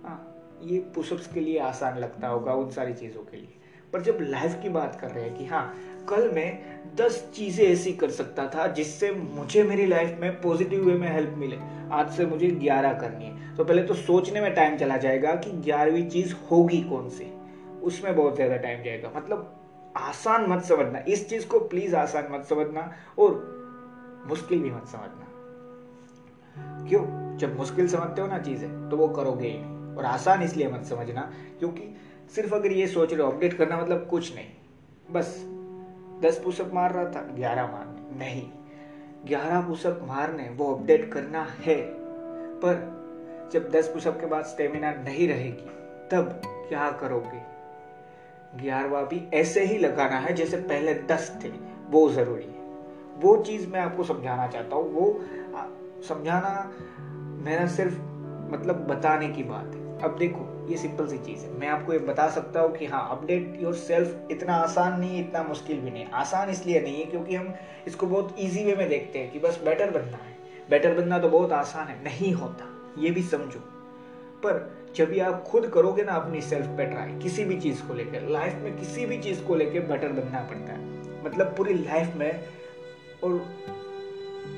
हाँ 0.07 0.19
ये 0.63 0.79
पुशअप्स 0.95 1.33
के 1.33 1.39
लिए 1.39 1.59
आसान 1.59 1.97
लगता 1.97 2.27
होगा 2.27 2.53
उन 2.53 2.69
सारी 2.69 2.93
चीज़ों 2.93 3.21
के 3.21 3.37
लिए। 3.37 3.56
पर 3.93 4.01
जब 4.01 4.17
लाइफ 4.21 4.59
की 4.61 4.69
बात 4.69 4.95
कर 4.95 5.09
रहे 5.09 5.23
हैं 5.23 5.35
कि 5.35 5.45
हाँ 5.45 5.73
कल 6.09 6.29
मैं 6.29 6.59
दस 6.95 7.31
चीज़ें 7.35 7.65
ऐसी 7.65 7.93
कर 7.93 8.09
सकता 8.09 8.47
था 8.47 8.67
जिससे 8.67 9.11
मुझे 9.11 9.63
मेरी 9.63 9.85
लाइफ 9.85 10.17
में 10.19 10.41
पॉजिटिव 10.41 10.85
वे 10.85 10.93
में 10.93 11.11
हेल्प 11.13 11.33
मिले। 11.37 11.57
आज 11.91 12.09
से 12.09 12.25
मुझे 12.25 12.47
ग्यारह 12.47 12.93
करनी 12.93 13.25
है। 13.25 13.55
तो 13.55 13.63
पहले 13.63 13.83
तो 13.83 13.93
सोचने 13.93 14.41
में 14.41 14.53
टाइम 14.53 14.77
चला 14.77 14.97
जाएगा 14.97 15.35
कि 15.35 15.51
ग्यारहवीं 15.51 16.09
चीज़ 16.09 16.33
होगी 16.51 16.81
कौन 16.81 17.09
सी। 17.09 17.31
उसमें 17.81 18.15
बहुत 18.15 18.35
ज़्यादा 18.35 18.57
टाइम 18.57 18.83
जाएगा। 18.83 19.11
मतलब 19.15 19.53
आसान 19.97 20.49
मत 20.49 20.63
समझना। 20.63 20.99
इस 20.99 21.29
चीज़ 21.29 21.47
को 21.47 21.59
प्लीज़ 21.59 21.95
आसान 21.95 22.27
मत 22.31 22.45
समझना 22.45 22.91
और 23.19 23.31
मुश्किल 24.27 24.59
भी 24.59 24.71
मत 24.71 24.85
समझना। 24.85 25.25
क्यों? 26.89 27.37
जब 27.37 27.57
मुश्किल 27.57 27.87
समझते 27.87 28.21
हो 28.21 28.27
ना 28.27 28.39
चीज़ें 28.39 28.89
तो 28.89 28.97
वो 28.97 29.07
करोगे 29.07 29.47
ही 29.47 29.57
नहीं। 29.57 29.95
और 29.95 30.05
आसान 30.05 30.43
इसलिए 30.43 30.67
मत 30.67 30.83
समझना 30.83 31.21
क्योंकि 31.59 31.95
सिर्फ़ 32.35 32.55
अगर 32.55 32.71
ये 32.71 32.87
सोच 32.87 33.13
रहे 33.13 33.23
हो 33.23 33.31
अपडेट 33.31 33.53
करना 33.53 33.81
मतलब 33.81 34.07
कुछ 34.09 34.35
नहीं। 34.35 34.45
बस, 35.11 35.45
दस 36.21 36.41
पुशअप 36.43 36.73
मार 36.73 36.93
रहा 36.93 37.05
था, 37.05 37.21
ग्यारह 37.21 37.67
मारने। 37.71 38.25
नहीं, 38.25 38.49
ग्यारह 39.25 39.61
पुशअप 39.61 40.01
मारने, 40.03 40.49
वो 40.49 40.75
अपडेट 40.75 41.11
करना 41.11 41.47
है। 41.59 41.87
पर, 42.59 42.97
जब 43.53 43.69
दस 43.69 43.87
पुशअप 43.87 44.19
के 44.19 44.25
बाद 44.25 44.43
स्टेमिना 44.45 44.91
नहीं 44.91 45.27
रहेगी, 45.27 45.69
तब 46.11 46.41
क्या 46.45 46.91
करोगे? 46.91 47.57
ग्यारहवा 48.63 49.03
भी 49.03 49.29
ऐसे 49.33 49.63
ही 49.63 49.77
लगाना 49.77 50.17
है 50.17 50.33
जैसे 50.33 50.57
पहले 50.57 50.93
दस 50.93 51.39
थे। 51.43 51.49
वो 51.89 52.09
ज़रूरी 52.09 52.43
है। 52.43 52.57
वो 53.17 53.37
चीज़ 53.37 53.67
मैं 53.67 53.79
आपको 53.79 54.03
समझाना 54.03 54.47
चाहता 54.47 54.75
हूँ। 54.75 54.93
वो 54.93 55.19
समझाना 56.03 56.71
मेरा 57.43 57.65
सिर्फ़ 57.65 57.93
मतलब 58.51 58.87
बताने 58.87 59.29
की 59.29 59.43
बात 59.43 59.65
है। 59.65 59.99
अब 59.99 60.17
देखो 60.17 60.56
ये 60.69 60.77
सिंपल 60.77 61.07
सी 61.07 61.17
चीज़ 61.17 61.43
है। 61.45 61.59
मैं 61.59 61.67
आपको 61.67 61.93
ये 61.93 61.99
बता 61.99 62.29
सकता 62.29 62.61
हूँ 62.61 62.75
कि 62.77 62.85
हाँ 62.85 63.07
अपडेट 63.11 63.57
योर 63.61 63.73
सेल्फ 63.73 64.31
इतना 64.31 64.53
आसान 64.53 64.99
नहीं 64.99 65.17
है, 65.17 65.27
इतना 65.27 65.43
मुश्किल 65.43 65.79
भी 65.79 65.91
नहीं 65.91 66.05
आसान 66.05 66.49
इसलिए 66.49 66.81
नहीं 66.81 66.99
है 66.99 67.05
क्योंकि 67.05 67.35
हम 67.35 67.53
इसको 67.87 68.07
बहुत 68.07 68.35
ईजी 68.39 68.63
वे 68.65 68.75
में 68.75 68.89
देखते 68.89 69.19
हैं 69.19 69.31
कि 69.31 69.39
बस 69.39 69.61
बेटर 69.65 69.91
बनना 69.91 70.17
है। 70.17 70.37
बेटर 70.69 70.93
बनना 70.93 71.19
तो 71.19 71.29
बहुत 71.29 71.51
आसान 71.51 71.87
है, 71.87 72.03
नहीं 72.03 72.33
होता। 72.33 72.93
ये 72.99 73.11
भी 73.11 73.21
समझो। 73.21 73.59
पर 74.43 74.77
जब 74.95 75.09
भी 75.09 75.19
आप 75.19 75.43
खुद 75.43 75.67
करोगे 75.67 76.03
ना 76.03 76.11
अपनी 76.11 76.41
सेल्फ 76.41 76.65
पे 76.65 76.85
ट्राई 76.85 77.19
किसी 77.19 77.45
भी 77.45 77.59
चीज़ 77.59 77.81
को 77.83 77.93
लेकर 77.93 78.27
लाइफ 78.29 78.55
में 78.55 78.77
किसी 78.79 79.05
भी 79.05 79.17
चीज़ 79.17 79.43
को 79.43 79.55
लेकर 79.55 79.79
बेटर 79.79 80.07
बनना 80.07 80.39
पड़ता 80.39 80.73
है। 80.73 81.25
मतलब 81.25 81.47
पूरी 81.47 81.73
लाइफ 81.73 82.15
में 82.15 82.43
और 83.23 83.45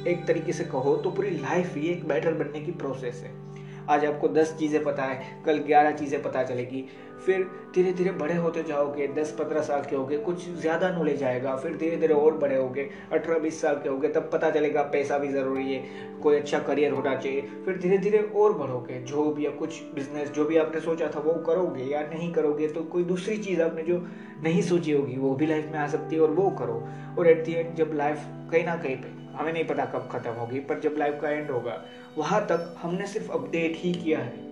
एक 0.08 0.26
तरीके 0.26 0.54
से 0.54 0.64
कहो 0.64 0.96
तो 0.98 1.12
पूरी 1.12 1.30
लाइफ 1.30 1.76
ही 1.76 1.88
एक 1.88 2.08
बेटर 2.08 2.34
बनने 2.34 2.62
की 2.62 2.72
प्रोसेस 2.72 3.16
है। 3.16 3.49
आज 3.90 4.06
आपको 4.06 4.28
दस 4.30 4.56
चीज़ें 4.60 4.84
पता 4.84 5.04
है, 5.04 5.44
कल 5.46 5.58
ग्यारह 5.60 5.92
चीज़ें 5.92 6.22
पता 6.24 6.44
चलेगी। 6.44 6.84
फिर 7.26 7.44
धीरे 7.76 7.92
धीरे 7.94 8.12
बड़े 8.12 8.36
होते 8.36 8.62
जाओगे 8.64 9.08
दस 9.08 9.32
पंद्रह 9.40 9.62
साल 9.62 9.82
के 9.82 9.96
होगे, 9.96 10.18
कुछ 10.18 10.48
ज़्यादा 10.52 10.90
नॉलेज 10.90 11.24
आएगा, 11.24 11.56
फिर 11.56 11.76
धीरे 11.78 11.98
धीरे 11.98 12.14
और 12.14 12.38
बड़े 12.38 12.56
होगे 12.56 12.88
अठारह 13.12 13.40
बीस 13.40 13.62
साल 13.62 13.76
के 13.76 13.90
होगे, 13.90 14.08
तब 14.08 14.30
पता 14.34 14.50
चलेगा 14.52 14.82
पैसा 14.94 15.18
भी 15.18 15.28
ज़रूरी 15.28 15.74
है, 15.74 15.84
कोई 16.24 16.36
अच्छा 16.36 16.60
करियर 16.60 16.92
होना 16.92 17.16
चाहिए। 17.16 17.42
फिर 17.66 17.78
धीरे 17.78 17.98
धीरे 17.98 18.20
और 18.36 18.54
बढ़ोगे 18.54 19.02
जॉब 19.04 19.40
या 19.40 19.52
कुछ 19.60 19.82
बिज़नेस 19.96 20.30
जो 20.30 20.46
भी 20.46 20.58
आपने 20.58 20.82
सोचा 20.82 21.08
था, 21.08 21.20
वो 21.20 21.34
करोगे 21.44 21.84
या 21.86 22.02
नहीं 22.04 22.32
करोगे 22.34 22.68
तो 22.68 22.84
कोई 22.86 23.04
दूसरी 23.04 23.38
चीज़ 23.38 23.62
आपने 23.62 23.84
जो 23.84 23.98
नहीं 24.44 24.62
सोची 24.62 24.92
होगी, 24.92 25.18
वो 25.18 25.34
भी 25.36 25.46
लाइफ 25.46 25.72
में 25.72 25.80
आ 25.80 25.88
सकती 25.88 26.16
है 26.16 26.22
और 26.22 26.32
वो 26.32 26.50
करो। 26.60 26.84
और 27.18 27.28
एट 27.28 27.44
दी 27.46 27.54
एंड 27.54 27.76
जब 27.76 27.92
लाइफ 27.94 28.26
कहीं 28.52 28.66
ना 28.66 28.76
कहीं 28.76 28.96
पे 28.96 29.18
हमें 29.40 29.52
नहीं 29.54 29.66
पता 29.66 29.86
कब 29.86 30.10
खत्म 30.12 30.32
होगी, 30.32 30.60
पर 30.60 30.80
जब 30.80 30.96
लाइफ 30.98 31.20
का 31.22 31.30
एंड 31.30 31.52
होगा, 31.52 31.84
वहाँ 32.18 32.42
तक 32.46 32.76
हमने 32.82 33.08
सिर्फ़ 33.08 33.32
अपडेट 33.32 33.74
ही 33.76 33.94
किया 33.94 34.20
है। 34.20 34.48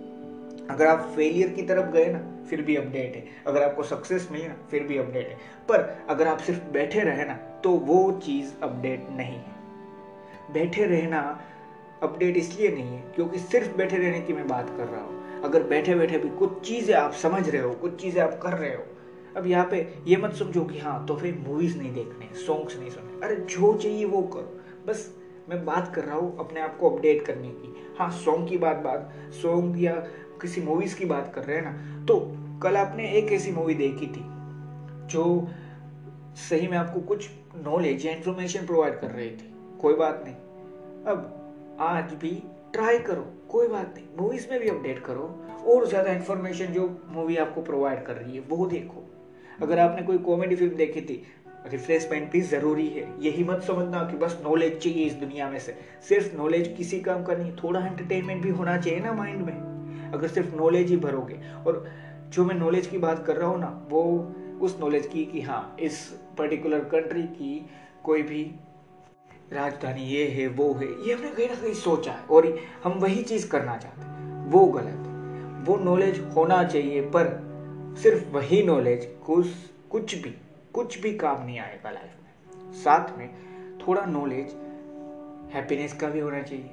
अगर 0.70 0.86
आप 0.86 1.12
फेलियर 1.16 1.48
की 1.48 1.62
तरफ़ 1.62 1.90
गए 1.90 2.06
ना, 2.06 2.46
फिर 2.50 2.62
भी 2.62 2.76
अपडेट 2.76 3.16
है। 3.16 3.24
अगर 3.46 3.62
आपको 3.62 3.82
सक्सेस 3.82 4.28
मिली 4.32 4.46
ना, 4.48 4.54
फिर 4.70 4.82
भी 4.82 4.98
अपडेट 4.98 5.28
है। 5.28 5.36
पर 5.68 6.06
अगर 6.08 6.26
आप 6.26 6.38
सिर्फ़ 6.38 6.64
बैठे 6.72 7.00
रहे 7.00 7.24
ना 7.24 7.34
तो 7.64 7.70
वो 7.70 8.10
चीज़ 8.24 8.52
अपडेट 8.62 9.06
नहीं 9.10 9.36
है। 9.36 10.52
बैठे 10.52 10.84
रहना 10.84 11.20
अपडेट 12.02 12.36
इसलिए 12.36 12.68
नहीं 12.68 12.96
है, 12.96 13.02
क्योंकि 13.14 13.38
सिर्फ़ 13.38 13.76
बैठे 13.76 13.96
रहने 13.96 14.20
की 14.20 14.32
मैं 14.32 14.46
बात 14.48 14.68
कर 14.68 14.84
रहा 14.84 15.00
हूँ। 15.00 15.42
अगर 15.42 15.62
बैठे 15.62 15.94
बैठे 15.94 16.18
भी 16.18 16.28
कुछ 16.28 16.60
चीज़ें 16.60 16.94
आप 16.94 17.12
समझ 17.12 17.48
रहे 17.48 17.62
हो, 17.62 17.70
कुछ 17.70 18.00
चीज़ें 18.00 18.22
आप 18.22 18.38
कर 18.42 18.52
रहे 18.52 18.74
हो, 18.74 18.84
अब 19.36 19.46
यहाँ 19.46 19.64
पे 19.70 19.76
ये 20.06 20.16
मत 20.16 20.34
समझो 20.34 20.64
कि 20.64 20.78
हाँ 20.78 21.04
तो 21.06 21.16
फिर 21.16 21.34
मूवीज़ 21.48 21.76
नहीं 21.78 21.92
देखने 21.94 22.34
सॉन्ग्स 22.46 22.78
नहीं 22.78 22.90
सुनने। 22.90 23.26
अरे 23.26 23.36
जो 23.36 23.74
चाहिए 23.74 24.04
वो 24.04 24.22
करो। 24.22 24.54
बस 24.88 25.08
मैं 25.48 25.64
बात 25.64 25.94
कर 25.94 26.04
रहा 26.04 26.16
हूँ 26.16 26.38
अपने 26.38 26.60
आप 26.60 26.76
को 26.78 26.90
अपडेट 26.90 27.24
करने 27.26 27.48
की। 27.50 27.74
हाँ 27.98 28.10
सॉन्ग 28.14 28.48
की 28.48 28.56
बात 28.58 28.76
बात 28.78 29.10
सॉन्ग 29.34 29.82
या 29.82 29.94
किसी 30.42 30.60
मूवीज़ 30.60 30.96
की 30.96 31.04
बात 31.06 31.32
कर 31.34 31.44
रहे 31.44 31.56
हैं 31.56 31.64
ना 31.64 32.04
तो 32.06 32.18
कल 32.62 32.76
आपने 32.76 33.08
एक 33.18 33.32
ऐसी 33.32 33.52
मूवी 33.52 33.74
देखी 33.74 34.06
थी, 34.06 34.22
जो 35.06 35.48
सही 36.40 36.68
में 36.68 36.76
आपको 36.78 37.00
कुछ 37.02 37.28
नॉलेज 37.56 38.06
या 38.06 38.12
इंफॉर्मेशन 38.12 38.66
प्रोवाइड 38.66 38.98
कर 39.00 39.10
रही 39.10 39.30
थी। 39.30 39.52
कोई 39.80 39.94
बात 39.94 40.22
नहीं। 40.24 40.34
अब 41.06 41.76
आज 41.80 42.12
भी 42.14 42.30
ट्राई 42.72 42.98
करो, 42.98 43.22
कोई 43.50 43.66
बात 43.68 43.94
नहीं। 43.96 44.06
मूवीज़ 44.16 44.48
में 44.50 44.58
भी 44.60 44.68
अपडेट 44.68 44.98
करो, 44.98 45.22
और 45.66 45.86
ज़्यादा 45.86 46.12
इंफॉर्मेशन 46.12 46.72
जो 46.72 46.88
मूवी 47.08 47.36
आपको 47.36 47.62
प्रोवाइड 47.62 48.04
कर 48.04 48.16
रही 48.16 48.34
है, 48.34 48.40
वो 48.40 48.66
देखो। 48.66 49.04
अगर 49.62 49.78
आपने 49.78 50.02
कोई 50.02 50.18
कॉमेडी 50.20 50.54
फ़िल्म 50.56 50.76
देखी 50.76 51.00
थी 51.00 51.22
रिफ्रेशमेंट 51.72 52.30
भी 52.30 52.40
ज़रूरी 52.40 52.88
है। 52.88 53.06
यही 53.20 53.44
मत 53.44 53.62
समझना 53.62 54.02
कि 54.02 54.16
बस 54.16 54.38
नॉलेज 54.42 54.78
चाहिए 54.78 55.06
इस 55.06 55.14
दुनिया 55.14 55.48
में 55.48 55.58
से। 55.58 55.76
सिर्फ़ 56.08 56.36
नॉलेज 56.36 56.74
किसी 56.76 57.00
काम 57.00 57.22
का 57.22 57.34
नहीं, 57.34 57.52
थोड़ा 57.52 57.80
एंटरटेनमेंट 57.80 58.42
भी 58.42 58.50
होना 58.50 58.76
चाहिए 58.76 59.00
ना 59.00 59.12
माइंड 59.12 59.42
में। 59.42 60.10
अगर 60.14 60.28
सिर्फ़ 60.28 60.54
नॉलेज 60.54 60.90
ही 60.90 60.96
भरोगे, 60.96 61.40
और 61.66 61.84
जो 62.28 62.44
मैं 62.44 62.54
नॉलेज 62.54 62.86
की 62.86 62.98
बात 62.98 63.24
कर 63.26 63.36
रहा 63.36 63.48
हूँ 63.48 63.60
ना, 63.60 63.86
वो 63.88 64.32
उस 64.60 64.76
नॉलेज 64.80 65.06
की 65.06 65.24
कि 65.24 65.40
हाँ 65.40 65.76
इस 65.80 66.14
पर्टिकुलर 66.38 66.78
कंट्री 66.78 67.22
की 67.22 67.66
कोई 68.04 68.22
भी 68.22 68.54
राजधानी 69.52 70.02
ये 70.02 70.26
है, 70.26 70.46
वो 70.46 70.72
है, 70.72 71.06
ये 71.06 71.14
हमने 71.14 71.30
कहीं 71.30 71.48
ना 71.48 71.54
कहीं 71.54 71.74
सोचा 71.74 72.12
है, 72.12 72.22
और 72.22 72.58
हम 72.84 72.92
वही 72.92 73.22
चीज़ 73.22 73.48
करना 73.48 73.76
चाहते 73.76 74.00
हैं। 74.00 74.44
वो 74.50 74.66
गलत 74.66 75.06
है। 75.06 75.64
वो 75.64 75.76
नॉलेज 75.76 76.20
होना 76.36 76.64
चाहिए, 76.64 77.00
पर 77.00 77.48
सिर्फ़ 78.02 78.28
वही 78.30 78.62
नॉलेज 78.62 79.08
कुछ 79.26 79.46
कुछ 79.90 80.14
भी 80.14 80.34
कुछ 80.74 81.00
भी 81.00 81.12
काम 81.12 81.44
नहीं 81.44 81.58
आएगा 81.58 81.90
लाइफ 81.90 82.16
में। 82.24 82.72
साथ 82.72 83.18
में 83.18 83.28
थोड़ा 83.78 84.04
नॉलेज 84.04 84.46
हैप्पीनेस 85.52 85.92
का 85.92 86.08
भी 86.08 86.18
होना 86.18 86.42
चाहिए। 86.42 86.70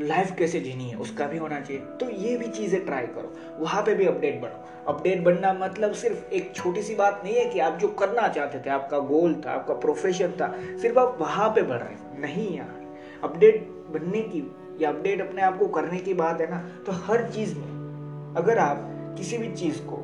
लाइफ 0.00 0.34
कैसे 0.38 0.60
जीनी 0.60 0.84
है, 0.84 0.96
उसका 0.96 1.26
भी 1.26 1.36
होना 1.36 1.60
चाहिए। 1.60 1.82
तो 1.82 2.10
ये 2.10 2.36
भी 2.36 2.48
चीज़ें 2.48 2.84
ट्राई 2.84 3.06
करो। 3.06 3.58
वहाँ 3.58 3.82
पे 3.82 3.94
भी 3.94 4.06
अपडेट 4.06 4.40
बनो। 4.40 4.84
अपडेट 4.86 5.22
बनना 5.22 5.52
मतलब 5.52 5.92
सिर्फ़ 5.92 6.30
एक 6.30 6.52
छोटी 6.56 6.82
सी 6.82 6.94
बात 6.94 7.20
नहीं 7.24 7.34
है 7.34 7.44
कि 7.44 7.58
आप 7.58 7.78
जो 7.78 7.88
करना 7.88 8.28
चाहते 8.28 8.58
थे, 8.58 8.70
आपका 8.70 8.98
गोल 8.98 9.42
था, 9.46 9.50
आपका 9.50 9.74
प्रोफेशन 9.74 10.30
था, 10.30 10.78
सिर्फ़ 10.78 10.98
आप 10.98 11.16
वहाँ 11.20 11.48
पे 11.48 11.62
बढ़ 11.62 11.78
रहे 11.78 11.94
हो। 11.94 12.18
नहीं 12.18 12.58
यार। 12.58 12.96
अपडेट 13.24 13.66
बनने 13.66 14.22
की, 14.22 14.56
या 14.80 14.88
अपडेट 14.88 15.20
अपने 15.20 15.42
आप 15.42 15.58
को 15.58 15.66
करने 15.66 15.98
की 15.98 16.14
बात 16.14 16.40
है 16.40 16.50
ना 16.50 16.58
तो 16.86 16.92
हर 16.92 17.30
चीज़ 17.30 17.58
में 17.58 18.34
अगर 18.36 18.58
आप 18.58 18.78
किसी 19.18 19.38
भी 19.38 19.52
चीज़ 19.54 19.80
को 19.82 19.96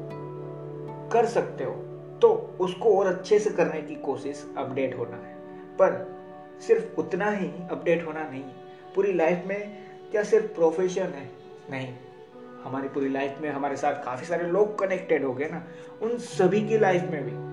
कर 1.12 1.26
सकते 1.26 1.64
हो 1.64 1.73
तो 2.23 2.57
उसको 2.61 2.99
और 2.99 3.07
अच्छे 3.07 3.39
से 3.39 3.51
करने 3.51 3.83
की 3.83 3.95
कोशिश 3.95 4.47
अपडेट 4.57 4.99
होना 4.99 5.17
है। 5.17 5.35
पर 5.75 6.19
सिर्फ़ 6.61 7.01
उतना 7.01 7.31
ही 7.31 7.47
अपडेट 7.71 8.07
होना 8.07 8.31
नहीं, 8.31 8.45
पूरी 8.95 9.13
लाइफ 9.13 9.43
में 9.47 9.79
क्या 10.11 10.23
सिर्फ़ 10.23 10.47
प्रोफेशन 10.47 11.03
है? 11.03 11.31
नहीं। 11.71 11.95
हमारी 12.65 12.89
पूरी 12.89 13.09
लाइफ 13.09 13.39
में 13.41 13.51
हमारे 13.51 13.77
साथ 13.77 14.05
काफ़ी 14.05 14.27
सारे 14.27 14.47
लोग 14.49 14.79
कनेक्टेड 14.79 15.25
हो 15.25 15.35
गए 15.35 15.49
ना, 15.49 15.65
उन 16.03 16.19
सभी 16.19 16.69
की 16.69 16.79
लाइफ 16.79 17.03
में 17.03 17.25
भी। 17.25 17.49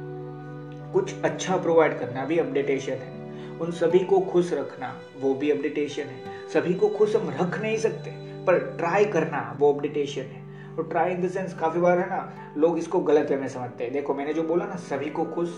कुछ 0.93 1.21
अच्छा 1.23 1.57
प्रोवाइड 1.57 1.99
करना 1.99 2.25
भी 2.25 2.37
अपडेटेशन 2.37 2.93
है। 2.93 3.15
उन 3.59 3.71
सभी 3.71 3.99
को 3.99 4.19
खुश 4.19 4.53
रखना, 4.53 4.99
वो 5.19 5.33
भी 5.33 5.51
अपडेटेशन 5.51 6.03
है। 6.03 6.47
सभी 6.53 6.73
को 6.73 6.89
खुश 6.89 7.15
हम 7.15 7.29
रख 7.29 7.59
नहीं 7.59 7.77
सकते, 7.77 8.11
पर 8.45 8.59
ट्राई 8.77 9.05
करना, 9.05 9.57
वो 9.59 9.73
अपडेटेशन 9.73 10.21
है। 10.21 10.44
तो 10.75 10.83
ट्राई 10.83 11.11
इन 11.11 11.21
द 11.21 11.29
सेंस 11.29 11.53
काफ़ी 11.53 11.79
बार 11.79 11.99
है 11.99 12.09
ना, 12.09 12.53
लोग 12.57 12.77
इसको 12.77 12.99
गलत 12.99 13.31
में 13.31 13.47
समझते 13.47 13.83
हैं। 13.83 13.93
देखो, 13.93 14.13
मैंने 14.13 14.33
जो 14.33 14.43
बोला 14.43 14.65
ना, 14.65 14.75
सभी 14.75 15.09
को 15.09 15.25
खुश 15.25 15.49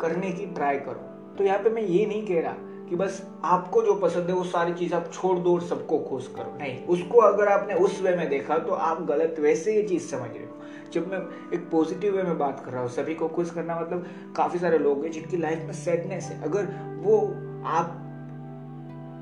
करने 0.00 0.30
की 0.32 0.46
ट्राई 0.46 0.76
करो। 0.76 1.08
तो 1.38 1.44
यहाँ 1.44 1.58
पे 1.58 1.70
मैं 1.70 1.82
ये 1.82 2.06
नहीं 2.06 2.26
कह 2.26 2.40
रहा 2.40 2.54
कि 2.88 2.96
बस 2.96 3.22
आपको 3.44 3.82
जो 3.82 3.94
पसंद 3.94 4.28
है, 4.28 4.34
वो 4.34 4.44
सारी 4.44 4.72
चीज़ 4.74 4.94
आप 4.94 5.10
छोड़ 5.12 5.38
दो 5.38 5.54
और 5.54 5.60
सबको 5.60 5.98
खुश 5.98 6.26
करो। 6.26 6.56
नहीं, 6.58 6.84
उसको 6.86 7.18
अगर 7.18 7.48
आपने 7.48 7.74
उस 7.74 8.00
वे 8.02 8.16
में 8.16 8.28
देखा 8.28 8.58
तो 8.58 8.72
आप 8.72 9.02
गलत 9.02 9.36
वैसे 9.40 9.74
ये 9.74 9.82
चीज़ 9.82 10.08
समझ 10.08 10.30
रहे 10.30 10.44
हो। 10.44 10.90
जब 10.92 11.10
मैं 11.10 11.18
एक 11.54 11.68
पॉजिटिव 11.70 12.16
वे 12.16 12.22
में 12.22 12.38
बात 12.38 12.62
कर 12.64 12.72
रहा 12.72 12.80
हूँ, 12.80 12.88
सभी 12.88 13.14
को 13.14 13.28
खुश 13.28 13.50
करना 13.50 13.80
मतलब 13.80 14.06
काफ़ी 14.36 14.58
सारे 14.58 14.78
लोग 14.78 15.04
हैं 15.04 15.12
जिनकी 15.12 15.36
लाइफ 15.36 15.58
में 15.58 15.72
सैडनेस 15.72 16.24
है। 16.24 16.42
अगर 16.42 16.66
वो 17.02 17.20
आप, 17.66 17.96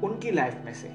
उनकी 0.05 0.31
लाइफ 0.31 0.63
में 0.65 0.75
से 0.75 0.89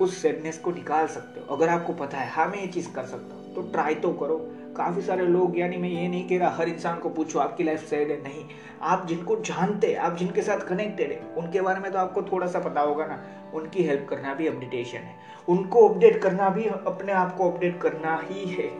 उस 0.00 0.22
सैडनेस 0.22 0.58
को 0.58 0.70
निकाल 0.70 1.06
सकते 1.06 1.40
हो। 1.40 1.56
अगर 1.56 1.68
आपको 1.68 1.92
पता 1.92 2.18
है 2.18 2.30
हाँ 2.30 2.46
मैं 2.48 2.60
ये 2.60 2.66
चीज़ 2.66 2.92
कर 2.92 3.02
सकता 3.02 3.34
हूँ 3.34 3.54
तो 3.54 3.62
ट्राई 3.62 3.94
तो 3.94 4.12
करो। 4.12 4.50
काफ़ी 4.76 5.02
सारे 5.02 5.26
लोग, 5.26 5.58
यानी 5.58 5.76
मैं 5.76 5.88
ये 5.88 6.08
नहीं 6.08 6.28
कह 6.28 6.38
रहा, 6.38 6.50
हर 6.50 6.68
इंसान 6.68 6.98
को 6.98 7.08
पूछो, 7.08 7.38
आपकी 7.38 7.64
लाइफ 7.64 7.80
सैड 7.90 8.10
है, 8.10 8.22
नहीं। 8.22 8.44
आप 8.82 9.06
जिनको 9.06 9.36
जानते 9.36 9.86
हैं, 9.86 9.96
आप 9.96 10.16
जिनके 10.16 10.42
साथ 10.42 10.58
कनेक्टेड 10.58 11.12
है, 11.12 11.34
उनके 11.34 11.60
बारे 11.60 11.80
में 11.80 11.92
तो 11.92 11.98
आपको 11.98 12.22
थोड़ा 12.22 12.46
सा 12.46 12.58
पता 12.58 12.80
होगा 12.80 13.06
ना। 13.06 13.22
उनकी 13.54 13.82
हेल्प 13.82 14.06
करना 14.10 14.34
भी 14.34 14.46
अपडेटेशन 14.46 14.98
है। 14.98 15.14
उनको 15.48 15.88
अपडेट 15.88 16.22
करना 16.22 16.50
भी 16.50 16.64
अपने 16.64 17.12
आप 17.12 17.36
को 17.36 17.50
अपडेट 17.50 17.80
करना 17.80 18.20
ही 18.24 18.44
है। 18.44 18.70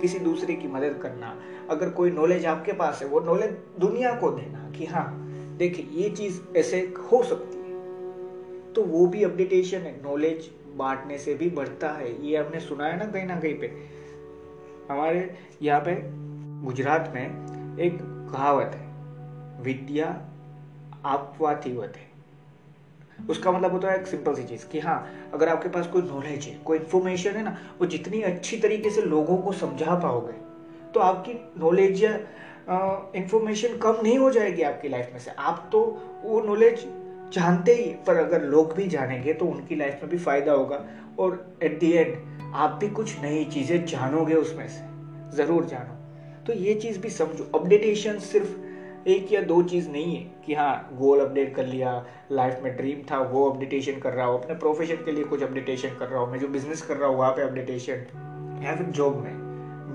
किसी 0.00 0.18
दूसरे 0.18 0.54
की 0.54 0.68
मदद 0.68 1.00
करना। 1.02 1.40
अगर 1.70 1.88
कोई 1.88 2.10
नॉलेज 2.10 2.46
आपके 2.46 2.72
पास 2.72 3.02
है, 3.02 3.08
वो 3.08 3.20
नॉलेज 3.20 3.50
दुनिया 3.78 4.14
को 4.14 4.30
देना 4.30 4.70
कि 4.70 4.84
हाँ 4.84 5.20
देखिए, 5.56 5.86
ये 5.90 6.10
चीज़ 6.10 6.40
ऐसे 6.56 6.94
हो 7.12 7.22
सकती 7.22 7.58
है। 7.58 7.63
तो 8.74 8.82
वो 8.84 9.06
भी 9.06 9.22
अपडेटेशन 9.24 9.78
है 9.78 9.92
नॉलेज 10.02 10.50
बांटने 10.76 11.18
से 11.18 11.34
भी 11.34 11.48
बढ़ता 11.50 11.88
है। 11.90 12.10
ये 12.26 12.36
हमने 12.36 12.60
सुना 12.60 12.86
है 12.86 12.96
ना 12.98 13.04
कहीं 13.06 13.26
ना 13.26 13.38
कहीं 13.40 13.54
पे। 13.54 13.66
हमारे 14.88 15.34
यहाँ 15.62 15.80
पे 15.80 15.94
गुजरात 16.64 17.12
में 17.14 17.78
एक 17.78 17.98
कहावत 18.32 18.74
है, 18.74 19.62
विद्या 19.62 20.06
आपवातीवत 21.06 21.96
है। 21.96 22.12
उसका 23.28 23.52
मतलब 23.52 23.72
होता 23.72 23.90
है 23.90 23.98
एक 23.98 24.06
सिंपल 24.06 24.34
सी 24.34 24.44
चीज़ 24.44 24.66
कि 24.68 24.80
हाँ 24.80 25.30
अगर 25.34 25.48
आपके 25.48 25.68
पास 25.68 25.86
कोई 25.86 26.02
नॉलेज 26.02 26.46
है, 26.46 26.54
कोई 26.56 26.78
इंफॉर्मेशन 26.78 27.30
है 27.30 27.42
ना, 27.44 27.56
वो 27.80 27.86
जितनी 27.86 28.22
अच्छी 28.22 28.56
तरीके 28.58 28.90
से 28.90 29.02
लोगों 29.02 29.36
को 29.36 29.52
समझा 29.54 29.94
पाओगे 29.94 30.32
तो 30.94 31.00
आपकी 31.00 31.32
नॉलेज 31.60 32.02
या 32.04 32.10
इंफॉर्मेशन 33.16 33.76
कम 33.78 34.00
नहीं 34.02 34.18
हो 34.18 34.30
जाएगी 34.30 34.62
आपकी 34.62 34.88
लाइफ 34.88 35.10
में 35.12 35.18
से। 35.20 35.30
आप 35.30 35.68
तो 35.72 35.80
वो 36.22 36.40
नॉलेज 36.42 36.84
जानते 37.34 37.74
ही, 37.74 37.88
पर 38.06 38.16
अगर 38.16 38.42
लोग 38.42 38.74
भी 38.74 38.86
जानेंगे 38.86 39.32
तो 39.32 39.46
उनकी 39.46 39.76
लाइफ 39.76 39.98
में 40.02 40.10
भी 40.10 40.16
फ़ायदा 40.16 40.52
होगा। 40.52 40.84
और 41.18 41.58
एट 41.62 41.78
दी 41.78 41.92
एंड 41.92 42.16
आप 42.54 42.70
भी 42.70 42.88
कुछ 42.88 43.20
नई 43.22 43.44
चीज़ें 43.44 43.84
जानोगे 43.84 44.34
उसमें 44.34 44.68
से। 44.68 45.36
ज़रूर 45.36 45.64
जानो। 45.64 45.94
तो 46.44 46.52
ये 46.52 46.74
चीज़ 46.74 46.98
भी 46.98 47.10
समझो। 47.10 47.50
अपडेटेशन 47.54 48.18
सिर्फ़ 48.18 49.08
एक 49.08 49.32
या 49.32 49.40
दो 49.40 49.62
चीज़ 49.62 49.88
नहीं 49.88 50.14
है 50.16 50.22
कि 50.46 50.54
हाँ 50.54 50.88
गोल 50.92 51.20
अपडेट 51.20 51.54
कर 51.54 51.64
लिया 51.64 52.04
लाइफ 52.32 52.60
में 52.62 52.76
ड्रीम 52.76 53.02
था, 53.10 53.18
वो 53.18 53.50
अपडेटेशन 53.50 53.98
कर 53.98 54.12
रहा 54.12 54.26
हो, 54.26 54.38
अपने 54.38 54.54
प्रोफेशन 54.54 54.94
के 54.94 55.12
लिए 55.12 55.24
कुछ 55.24 55.42
अपडेटेशन 55.42 55.88
कर 55.88 56.08
रहा 56.08 56.20
हो, 56.20 56.26
मैं 56.26 56.38
जो 56.38 56.48
बिज़नेस 56.48 56.82
कर 56.82 56.96
रहा 56.96 57.08
हूँ, 57.08 57.18
वहाँ 57.18 57.32
पे 57.32 57.42
अपडेटेशन 57.42 58.60
या 58.64 58.76
फिर 58.76 58.86
जॉब 58.86 59.16
में 59.16 59.32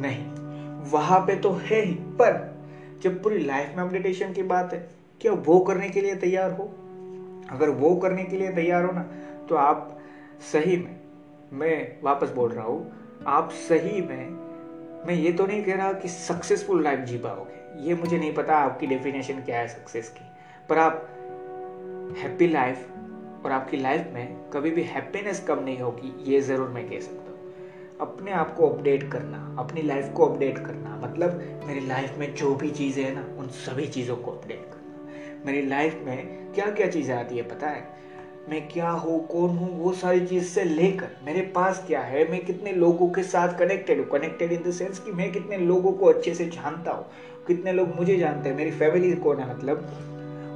नहीं। 0.01 0.89
वहाँ 0.91 1.19
पे 1.19 1.35
तो 1.35 1.51
है 1.51 1.81
ही, 1.81 1.93
पर 1.93 2.59
जब 3.03 3.21
पूरी 3.23 3.39
लाइफ 3.39 3.73
में 3.75 3.83
अपडेटेशन 3.83 4.33
की 4.33 4.43
बात 4.43 4.73
है, 4.73 4.87
क्या 5.21 5.31
वो 5.31 5.59
करने 5.59 5.89
के 5.89 6.01
लिए 6.01 6.15
तैयार 6.15 6.51
हो? 6.51 6.71
अगर 7.51 7.69
वो 7.71 7.95
करने 7.95 8.23
के 8.23 8.37
लिए 8.37 8.51
तैयार 8.53 8.85
हो 8.85 8.91
ना 8.91 9.01
तो 9.49 9.55
आप 9.57 9.97
सही 10.51 10.77
में, 10.77 10.99
मैं 11.53 11.97
वापस 12.03 12.29
बोल 12.31 12.51
रहा 12.51 12.65
हूँ, 12.65 12.91
आप 13.27 13.49
सही 13.51 14.01
में, 14.01 14.29
मैं 15.07 15.13
ये 15.13 15.31
तो 15.31 15.45
नहीं 15.45 15.63
कह 15.63 15.75
रहा 15.75 15.91
कि 15.93 16.07
सक्सेसफुल 16.09 16.83
लाइफ 16.83 16.99
जी 17.01 17.17
पाओगे 17.17 17.57
ये 17.79 17.95
मुझे 17.95 18.17
नहीं 18.17 18.33
पता 18.33 18.55
आपकी 18.57 18.87
डेफिनेशन 18.87 19.41
क्या 19.41 19.59
है 19.59 19.67
सक्सेस 19.67 20.09
की। 20.09 20.25
पर 20.69 20.77
आप 20.77 21.07
हैप्पी 22.17 22.47
लाइफ 22.47 23.45
और 23.45 23.51
आपकी 23.51 23.77
लाइफ 23.77 24.09
में 24.13 24.49
कभी 24.53 24.71
भी 24.71 24.83
हैप्पीनेस 24.83 25.39
कम 25.39 25.63
नहीं 25.63 25.79
होगी, 25.79 26.13
ये 26.23 26.41
ज़रूर 26.41 26.69
मैं 26.69 26.87
कह 26.89 26.99
सकता 26.99 27.31
हूँ। 27.31 27.37
अपने 28.01 28.31
आप 28.31 28.55
को 28.55 28.69
अपडेट 28.69 29.11
करना, 29.11 29.37
अपनी 29.59 29.81
लाइफ 29.81 30.11
को 30.13 30.25
अपडेट 30.25 30.57
करना 30.57 30.99
मतलब 31.03 31.41
मेरी 31.67 31.85
लाइफ 31.87 32.17
में 32.17 32.33
जो 32.35 32.53
भी 32.55 32.69
चीज़ें 32.71 33.03
हैं 33.03 33.13
ना, 33.15 33.25
उन 33.37 33.47
सभी 33.57 33.87
चीज़ों 33.87 34.15
को 34.17 34.31
अपडेट 34.31 34.63
करना। 34.63 34.78
मेरी 35.45 35.61
लाइफ 35.61 36.01
में 36.05 36.51
क्या 36.53 36.69
क्या 36.69 36.87
चीज़ें 36.87 37.15
आती 37.15 37.37
है 37.37 37.43
पता 37.43 37.67
है? 37.67 37.83
मैं 38.49 38.67
क्या 38.69 38.89
हूँ, 38.89 39.27
कौन 39.27 39.49
हूँ, 39.49 39.79
वो 39.79 39.93
सारी 39.93 40.25
चीज़ 40.27 40.43
से 40.43 40.63
लेकर 40.63 41.09
मेरे 41.23 41.41
पास 41.41 41.83
क्या 41.87 42.01
है, 42.01 42.31
मैं 42.31 42.45
कितने 42.45 42.73
लोगों 42.73 43.09
के 43.09 43.23
साथ 43.23 43.57
कनेक्टेड 43.57 43.99
हूँ? 43.99 44.07
कनेक्टेड 44.09 44.51
इन 44.51 44.63
द 44.63 44.71
सेंस 44.71 44.99
कि 44.99 45.11
मैं 45.11 45.31
कितने 45.31 45.57
लोगों 45.57 45.91
को 45.91 46.05
अच्छे 46.05 46.33
से 46.33 46.45
जानता 46.45 46.91
हूँ, 46.91 47.05
कितने 47.47 47.73
लोग 47.73 47.95
मुझे 47.95 48.17
जानते 48.17 48.49
हैं, 48.49 48.55
मेरी 48.55 48.71
फैमिली 48.71 49.11
कौन 49.15 49.39
है 49.39 49.49
मतलब? 49.49 49.87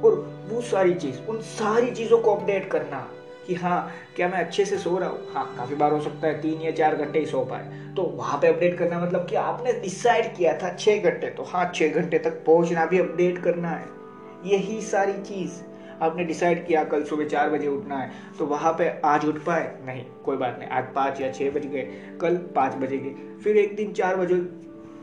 और 0.04 0.14
वो 0.48 0.60
सारी 0.60 0.94
चीज़, 0.94 1.20
उन 1.20 1.40
सारी 1.40 1.90
चीज़ों 1.90 2.18
को 2.18 2.34
अपडेट 2.36 2.70
करना 2.70 3.08
कि 3.46 3.54
हाँ 3.54 3.90
क्या 4.16 4.28
मैं 4.28 4.38
अच्छे 4.38 4.64
से 4.64 4.78
सो 4.78 4.98
रहा 4.98 5.08
हूँ? 5.08 5.32
हाँ 5.32 5.54
काफ़ी 5.56 5.74
बार 5.74 5.92
हो 5.92 6.00
सकता 6.00 6.26
है 6.26 6.40
तीन 6.42 6.60
या 6.60 6.70
चार 6.70 6.96
घंटे 6.96 7.18
ही 7.18 7.26
सो 7.26 7.44
पाए। 7.44 7.92
तो 7.96 8.02
वहाँ 8.02 8.38
पे 8.38 8.46
अपडेट 8.46 8.78
करना 8.78 9.00
मतलब 9.00 9.26
कि 9.26 9.36
आपने 9.36 9.72
डिसाइड 9.72 10.34
किया 10.36 10.58
था 10.58 10.74
छह 10.76 10.96
घंटे 10.96 11.30
तो 11.30 11.42
हाँ 11.42 11.72
छह 11.74 11.88
घंटे 11.88 12.18
तक 12.18 12.44
पहुँचना 12.44 12.86
भी 12.86 12.98
अपडेट 12.98 13.38
करना 13.38 13.70
है। 13.70 14.03
यही 14.44 14.80
सारी 14.82 15.16
चीज़ 15.18 15.62
आपने 16.02 16.24
डिसाइड 16.24 16.66
किया, 16.66 16.82
कल 16.84 17.02
सुबह 17.02 17.24
चार 17.24 17.50
बजे 17.50 17.66
उठना 17.66 17.98
है 17.98 18.10
तो 18.38 18.46
वहाँ 18.46 18.72
पे 18.72 18.88
आज 19.04 19.24
उठ 19.26 19.38
पाए? 19.44 19.70
नहीं, 19.82 20.04
कोई 20.24 20.36
बात 20.36 20.56
नहीं, 20.58 20.68
आज 20.68 20.92
पाँच 20.94 21.20
या 21.20 21.28
छह 21.28 21.50
बज 21.50 21.66
गए, 21.66 21.82
कल 22.20 22.36
पाँच 22.54 22.74
बजे 22.74 22.98
गए 22.98 23.40
फिर 23.44 23.56
एक 23.56 23.74
दिन 23.76 23.92
चार 23.92 24.16
बजे 24.16 24.38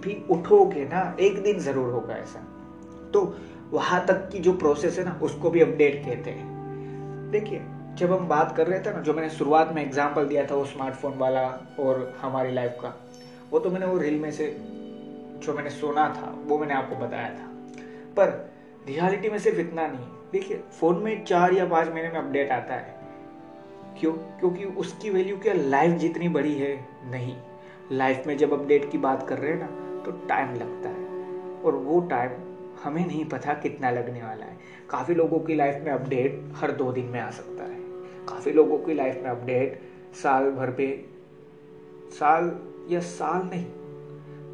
भी 0.01 0.17
उठोगे 0.29 0.86
ना, 0.86 1.15
एक 1.19 1.39
दिन 1.39 1.60
ज़रूर 1.60 1.89
होगा 1.89 2.15
ऐसा। 2.15 2.39
तो 3.13 3.33
वहाँ 3.71 4.03
तक 4.05 4.27
की 4.31 4.39
जो 4.39 4.53
प्रोसेस 4.53 4.98
है 4.98 5.03
ना, 5.05 5.17
उसको 5.21 5.50
भी 5.50 5.62
अपडेट 5.62 6.03
कहते 6.05 6.29
हैं। 6.29 7.29
देखिए, 7.31 7.62
जब 7.95 8.12
हम 8.12 8.27
बात 8.27 8.55
कर 8.55 8.67
रहे 8.67 8.79
थे 8.79 8.91
ना, 8.91 9.00
जो 9.00 9.13
मैंने 9.13 9.29
शुरुआत 9.29 9.71
में 9.71 9.81
एग्ज़ाम्पल 9.81 10.27
दिया 10.27 10.45
था 10.45 10.55
वो 10.55 10.65
स्मार्टफ़ोन 10.65 11.17
वाला 11.17 11.48
और 11.79 12.13
हमारी 12.21 12.51
लाइफ 12.51 12.77
का, 12.81 12.93
वो 13.51 13.60
तो 13.60 13.69
मैंने 13.69 13.86
वो 13.86 13.98
रील 13.98 14.19
में 14.19 14.31
से 14.31 14.55
जो 15.38 15.53
मैंने 15.53 15.69
सुना 15.69 16.07
था, 16.10 16.33
वो 16.45 16.57
मैंने 16.57 16.74
आपको 16.74 16.95
बताया 16.95 17.29
था। 17.29 17.50
पर 18.17 18.50
रियलिटी 18.88 19.29
में 19.29 19.39
सिर्फ़ 19.39 19.59
इतना 19.59 19.88
नहीं। 19.88 20.00
है 20.00 20.31
देखिए, 20.31 20.57
फ़ोन 20.57 20.97
में 20.97 21.25
चार 21.25 21.53
या 21.53 21.65
पाँच 21.65 21.89
महीने 21.89 22.09
में 22.09 22.19
अपडेट 22.19 22.51
आता 22.51 22.73
है। 22.73 23.01
क्यों? 24.00 24.13
क्योंकि 24.13 24.65
उसकी 24.65 25.09
वैल्यू 25.09 25.38
क्या? 25.38 25.53
लाइफ 25.53 25.91
जितनी 25.91 26.29
बड़ी 26.29 26.57
है, 26.57 26.85
नहीं। 27.05 27.38
लाइफ 27.91 28.23
में 28.27 28.38
जब 28.38 28.53
अपडेट 28.53 28.91
की 28.91 28.97
बात 28.97 29.27
कर 29.29 29.38
रहे 29.38 29.51
हैं 29.51 29.59
ना 29.59 30.01
तो 30.05 30.11
टाइम 30.11 30.55
लगता 30.55 30.89
है। 30.89 31.05
और 31.61 31.75
वो 31.75 32.01
टाइम 32.01 32.31
हमें 32.83 33.07
नहीं 33.07 33.25
पता 33.25 33.53
कितना 33.53 33.91
लगने 33.91 34.23
वाला 34.23 34.45
है। 34.45 34.57
काफ़ी 34.89 35.13
लोगों 35.13 35.39
की 35.39 35.55
लाइफ 35.55 35.83
में 35.83 35.91
अपडेट 35.91 36.53
हर 36.55 36.71
दो 36.71 36.91
दिन 36.91 37.05
में 37.05 37.19
आ 37.19 37.29
सकता 37.29 37.63
है। 37.63 37.79
काफ़ी 38.25 38.51
लोगों 38.51 38.77
की 38.77 38.93
लाइफ 38.93 39.15
में 39.15 39.29
अपडेट 39.29 39.81
साल 40.15 40.51
भर 40.51 40.71
पे, 40.71 41.05
साल 42.11 42.59
या 42.89 43.00
साल 43.00 43.50
नहीं, 43.53 43.65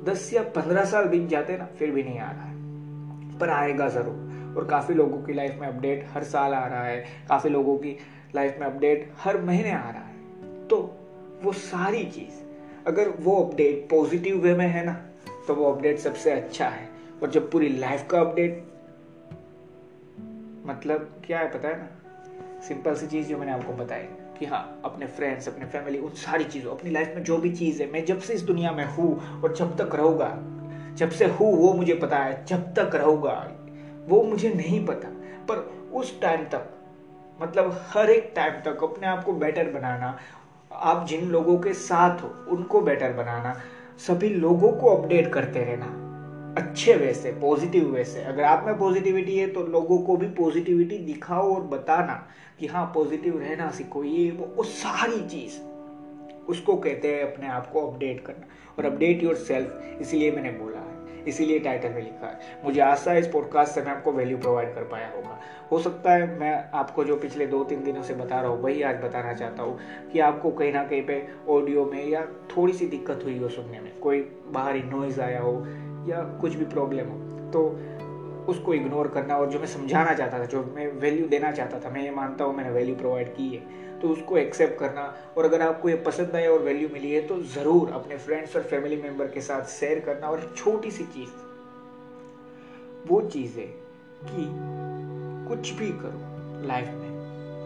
दस 0.03 0.34
या 0.34 0.43
पंद्रह 0.43 0.86
साल 0.86 1.05
बीत 1.05 1.27
जाते 1.27 1.57
ना, 1.57 1.65
फिर 1.65 1.91
भी 1.91 2.03
नहीं 2.03 2.19
आ 2.19 2.31
रहा 2.31 2.43
है। 2.43 2.57
पर 3.39 3.50
आएगा 3.50 3.88
ज़रूर। 3.88 4.56
और 4.58 4.65
काफ़ी 4.65 4.94
लोगों 4.96 5.22
की 5.22 5.34
लाइफ 5.34 5.58
में 5.60 5.67
अपडेट 5.67 6.06
हर 6.13 6.24
साल 6.24 6.53
आ 6.53 6.65
रहा 6.67 6.84
है। 6.84 7.03
काफ़ी 7.29 7.50
लोगों 7.50 7.75
की 7.77 7.98
लाइफ 8.36 8.56
में 8.60 8.65
अपडेट 8.67 9.10
हर 9.17 9.38
महीने 9.38 9.72
आ 9.72 9.89
रहा 9.89 10.03
है। 10.03 10.67
तो 10.67 10.77
वो 11.44 11.51
सारी 11.51 12.03
चीज़, 12.06 12.44
अगर 12.88 13.10
वो 13.10 13.41
अपडेट 13.44 13.88
पॉजिटिव 13.89 14.38
वे 14.38 14.53
में 14.53 14.67
है 14.67 14.86
ना 14.86 15.00
तो 15.48 15.56
वो 15.56 15.72
अपडेट 15.74 15.98
सबसे 15.98 16.32
अच्छा 16.32 16.67
है। 16.67 16.88
और 17.24 17.29
जब 17.29 17.50
पूरी 17.51 17.70
लाइफ 17.70 18.08
का 18.08 18.20
अपडेट 18.20 18.63
मतलब 20.65 21.10
क्या 21.25 21.39
है 21.39 21.51
पता 21.51 21.67
है 21.67 21.79
ना? 21.79 21.88
सिंपल 22.62 22.96
सी 22.96 23.07
चीज़ 23.07 23.27
जो 23.27 23.38
मैंने 23.38 23.51
आपको 23.51 23.74
बताई 23.74 24.07
कि 24.40 24.46
हाँ 24.46 24.81
अपने 24.85 25.05
फ्रेंड्स 25.07 25.48
अपने 25.48 25.66
फैमिली 25.66 25.98
उन 26.00 26.14
सारी 26.16 26.44
चीज़ों, 26.44 26.75
अपनी 26.75 26.92
लाइफ 26.92 27.14
में 27.16 27.24
जो 27.24 27.38
भी 27.38 27.50
चीज़ 27.50 27.81
है, 27.81 27.90
मैं 27.92 28.03
जब 28.05 28.20
से 28.20 28.33
इस 28.33 28.42
दुनिया 28.42 28.72
में 28.72 28.85
हूँ 28.85 29.42
और 29.42 29.55
जब 29.55 29.75
तक 29.77 29.96
रहूँगा 29.96 30.27
जब 30.98 31.10
से 31.10 31.25
हूँ 31.27 31.53
वो 31.57 31.74
मुझे 31.74 31.94
पता 31.94 32.18
है 32.18 32.44
जब 32.46 32.74
तक 32.74 32.96
रहूँगा। 32.96 33.33
वो 34.07 34.22
मुझे 34.24 34.50
नहीं 34.50 34.86
पता 34.86 35.10
पर 35.50 35.57
उस 35.94 36.20
टाइम 36.22 36.44
तक 36.46 36.70
मतलब 37.42 37.79
हर 37.90 38.10
एक 38.10 38.31
टाइम 38.36 38.53
तक 38.66 38.83
अपने 38.83 39.07
आप 39.07 39.24
को 39.24 39.33
बेटर 39.33 39.72
बनाना 39.72 40.18
आप 40.72 41.05
जिन 41.07 41.27
लोगों 41.29 41.57
के 41.60 41.74
साथ 41.74 42.24
हो 42.24 42.33
उनको 42.51 42.81
बेटर 42.81 43.14
बनाना 43.14 43.53
सभी 43.98 44.29
लोगों 44.29 44.72
को 44.72 44.96
अपडेट 44.96 45.31
करते 45.33 45.64
रहना 45.64 45.94
अच्छे 46.57 46.96
वे 46.96 47.14
से 47.14 47.31
पॉजिटिव 47.31 47.90
वे 47.90 48.03
से। 48.03 48.24
अगर 48.24 48.44
आप 48.44 48.64
में 48.68 48.77
पॉजिटिविटी 48.77 49.38
है 49.38 49.48
तो 49.48 49.64
लोगों 49.64 49.98
को 50.00 50.18
भी 50.18 50.27
पॉजिटिविटी 50.33 50.98
दिखाओ 50.98 51.53
और 51.55 51.62
बताना 51.68 52.14
कि 52.60 52.68
हाँ 52.68 52.86
पॉजिटिव 52.96 53.40
रहना 53.40 53.70
सीखो। 53.72 54.03
ये 54.03 54.29
वो, 54.31 54.53
वो 54.57 54.64
सारी 54.64 55.22
चीज़ 55.27 55.60
उसको 56.50 56.75
कहते 56.75 57.16
हैं 57.16 57.33
अपने 57.33 57.48
आप 57.48 57.72
को 57.72 57.88
अपडेट 57.88 58.25
करना। 58.25 58.48
और 58.77 58.86
अपडेट 58.86 59.24
योर 59.24 59.36
सेल्फ 59.36 60.00
इसीलिए 60.01 60.31
मैंने 60.31 60.51
बोला। 60.51 60.87
इसीलिए 61.27 61.59
टाइटल 61.59 61.90
में 61.90 62.01
लिखा 62.01 62.27
है। 62.27 62.40
मुझे 62.66 62.81
आशा 62.81 63.11
है 63.11 63.20
इस 63.20 63.27
पॉडकास्ट 63.27 63.74
से 63.74 63.81
मैं 63.81 63.92
आपको 63.92 64.11
वैल्यू 64.11 64.37
प्रोवाइड 64.37 64.74
कर 64.75 64.83
पाया 64.83 65.09
होगा। 65.16 65.40
हो 65.72 65.79
सकता 65.79 66.11
है 66.11 66.27
मैं 66.40 66.53
आपको 66.74 67.03
जो 67.03 67.16
पिछले 67.18 67.48
दो 67.48 67.63
तीन 67.63 67.83
दिनों 67.83 68.03
से 68.03 68.13
बता 68.13 68.42
रहा 68.42 68.51
हूँ, 68.51 68.61
वही 68.61 68.81
आज 68.83 69.03
बताना 69.03 69.33
चाहता 69.33 69.63
हूँ 69.63 69.77
कि 70.11 70.20
आपको 70.20 70.51
कहीं 70.51 70.72
ना 70.74 70.83
कहीं 70.83 71.01
पे 71.01 71.27
ऑडियो 71.50 71.85
में 71.85 72.05
या 72.05 72.25
थोड़ी 72.55 72.74
सी 72.74 72.85
दिक्कत 72.87 73.22
हुई 73.24 73.37
हो 73.40 73.50
सुनने 73.50 73.79
में, 73.79 73.92
कोई 74.00 74.20
बाहरी 74.48 74.81
नॉइज़ 74.83 75.22
आया 75.22 75.42
हो 75.42 75.53
या 76.09 76.24
कुछ 76.42 76.55
भी 76.55 76.66
प्रॉब्लम 76.66 77.07
हो 77.07 77.25
तो 77.51 77.70
उसको 78.48 78.74
इग्नोर 78.74 79.07
करना 79.07 79.38
और 79.38 79.50
जो 79.51 79.60
मैं 79.60 79.68
समझाना 79.68 80.14
चाहता 80.14 80.40
था, 80.40 80.46
जो 80.46 80.64
मैं 80.75 80.88
वैल्यू 81.00 81.27
देना 81.27 81.51
चाहता 81.51 81.79
था, 81.79 81.90
मैं 81.90 82.03
ये 82.03 82.12
मानता 82.12 82.44
हूँ 82.44 82.55
मैंने 82.55 82.70
वैल्यू 82.72 82.96
प्रोवाइड 82.96 83.36
की 83.36 83.50
है 83.50 84.00
तो 84.00 84.10
उसको 84.10 84.38
एक्सेप्ट 84.38 84.77
करना 84.79 85.03
और 85.38 85.46
अगर 85.46 85.62
आपको 85.62 85.90
ये 85.90 85.96
पसंद 86.05 86.36
आए 86.36 86.48
और 86.48 86.60
वैल्यू 86.62 86.90
मिली 86.90 87.12
है 87.12 87.22
तो 87.27 87.40
ज़रूर 87.53 87.92
अपने 87.94 88.18
फ्रेंड्स 88.18 88.55
और 88.55 88.64
फैमिली 88.66 88.98
मेंबर 89.01 89.27
के 89.27 89.42
साथ 89.42 89.70
शेयर 89.72 90.00
करना 90.05 90.27
और 90.27 90.53
छोटी 90.57 90.92
सी 90.92 91.03
चीज़, 91.05 91.29
वो 93.07 93.22
चीज़ 93.24 93.57
है 93.60 93.68
कि 94.24 94.48
कुछ 95.50 95.72
भी 95.72 95.90
करो 96.00 96.66
लाइफ 96.68 96.88
में। 96.90 97.06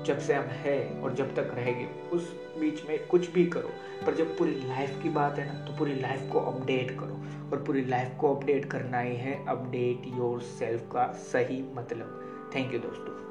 जब 0.06 0.20
से 0.20 0.34
हम 0.34 0.44
है 0.44 1.02
और 1.02 1.14
जब 1.14 1.36
तक 1.36 1.52
रहेंगे, 1.54 2.10
उस 2.10 2.34
बीच 2.60 2.86
में 2.90 3.08
कुछ 3.08 3.32
भी 3.32 3.46
करो, 3.46 3.70
पर 4.06 4.16
जब 4.16 4.38
पूरी 4.38 4.52
लाइफ 4.52 5.00
की 5.04 5.10
बात 5.10 5.40
है 5.40 5.48
ना 5.54 5.66
तो 5.66 5.78
पूरी 5.78 5.96
लाइफ 5.96 6.30
को 6.32 6.40
अपडेट 6.40 6.92
करो। 7.00 7.18
और 7.52 7.64
पूरी 7.64 7.86
लाइफ 7.86 8.18
को 8.20 8.36
अपडेट 8.36 8.66
करना 8.66 9.00
ही 9.00 9.16
है 9.16 9.48
अपडेट 9.48 10.18
योर 10.18 10.42
सेल्फ 10.42 10.82
का 10.82 11.12
सही 11.14 11.64
मतलब। 11.76 12.52
थैंक 12.56 12.74
यू 12.74 12.80
दोस्तों। 12.80 13.31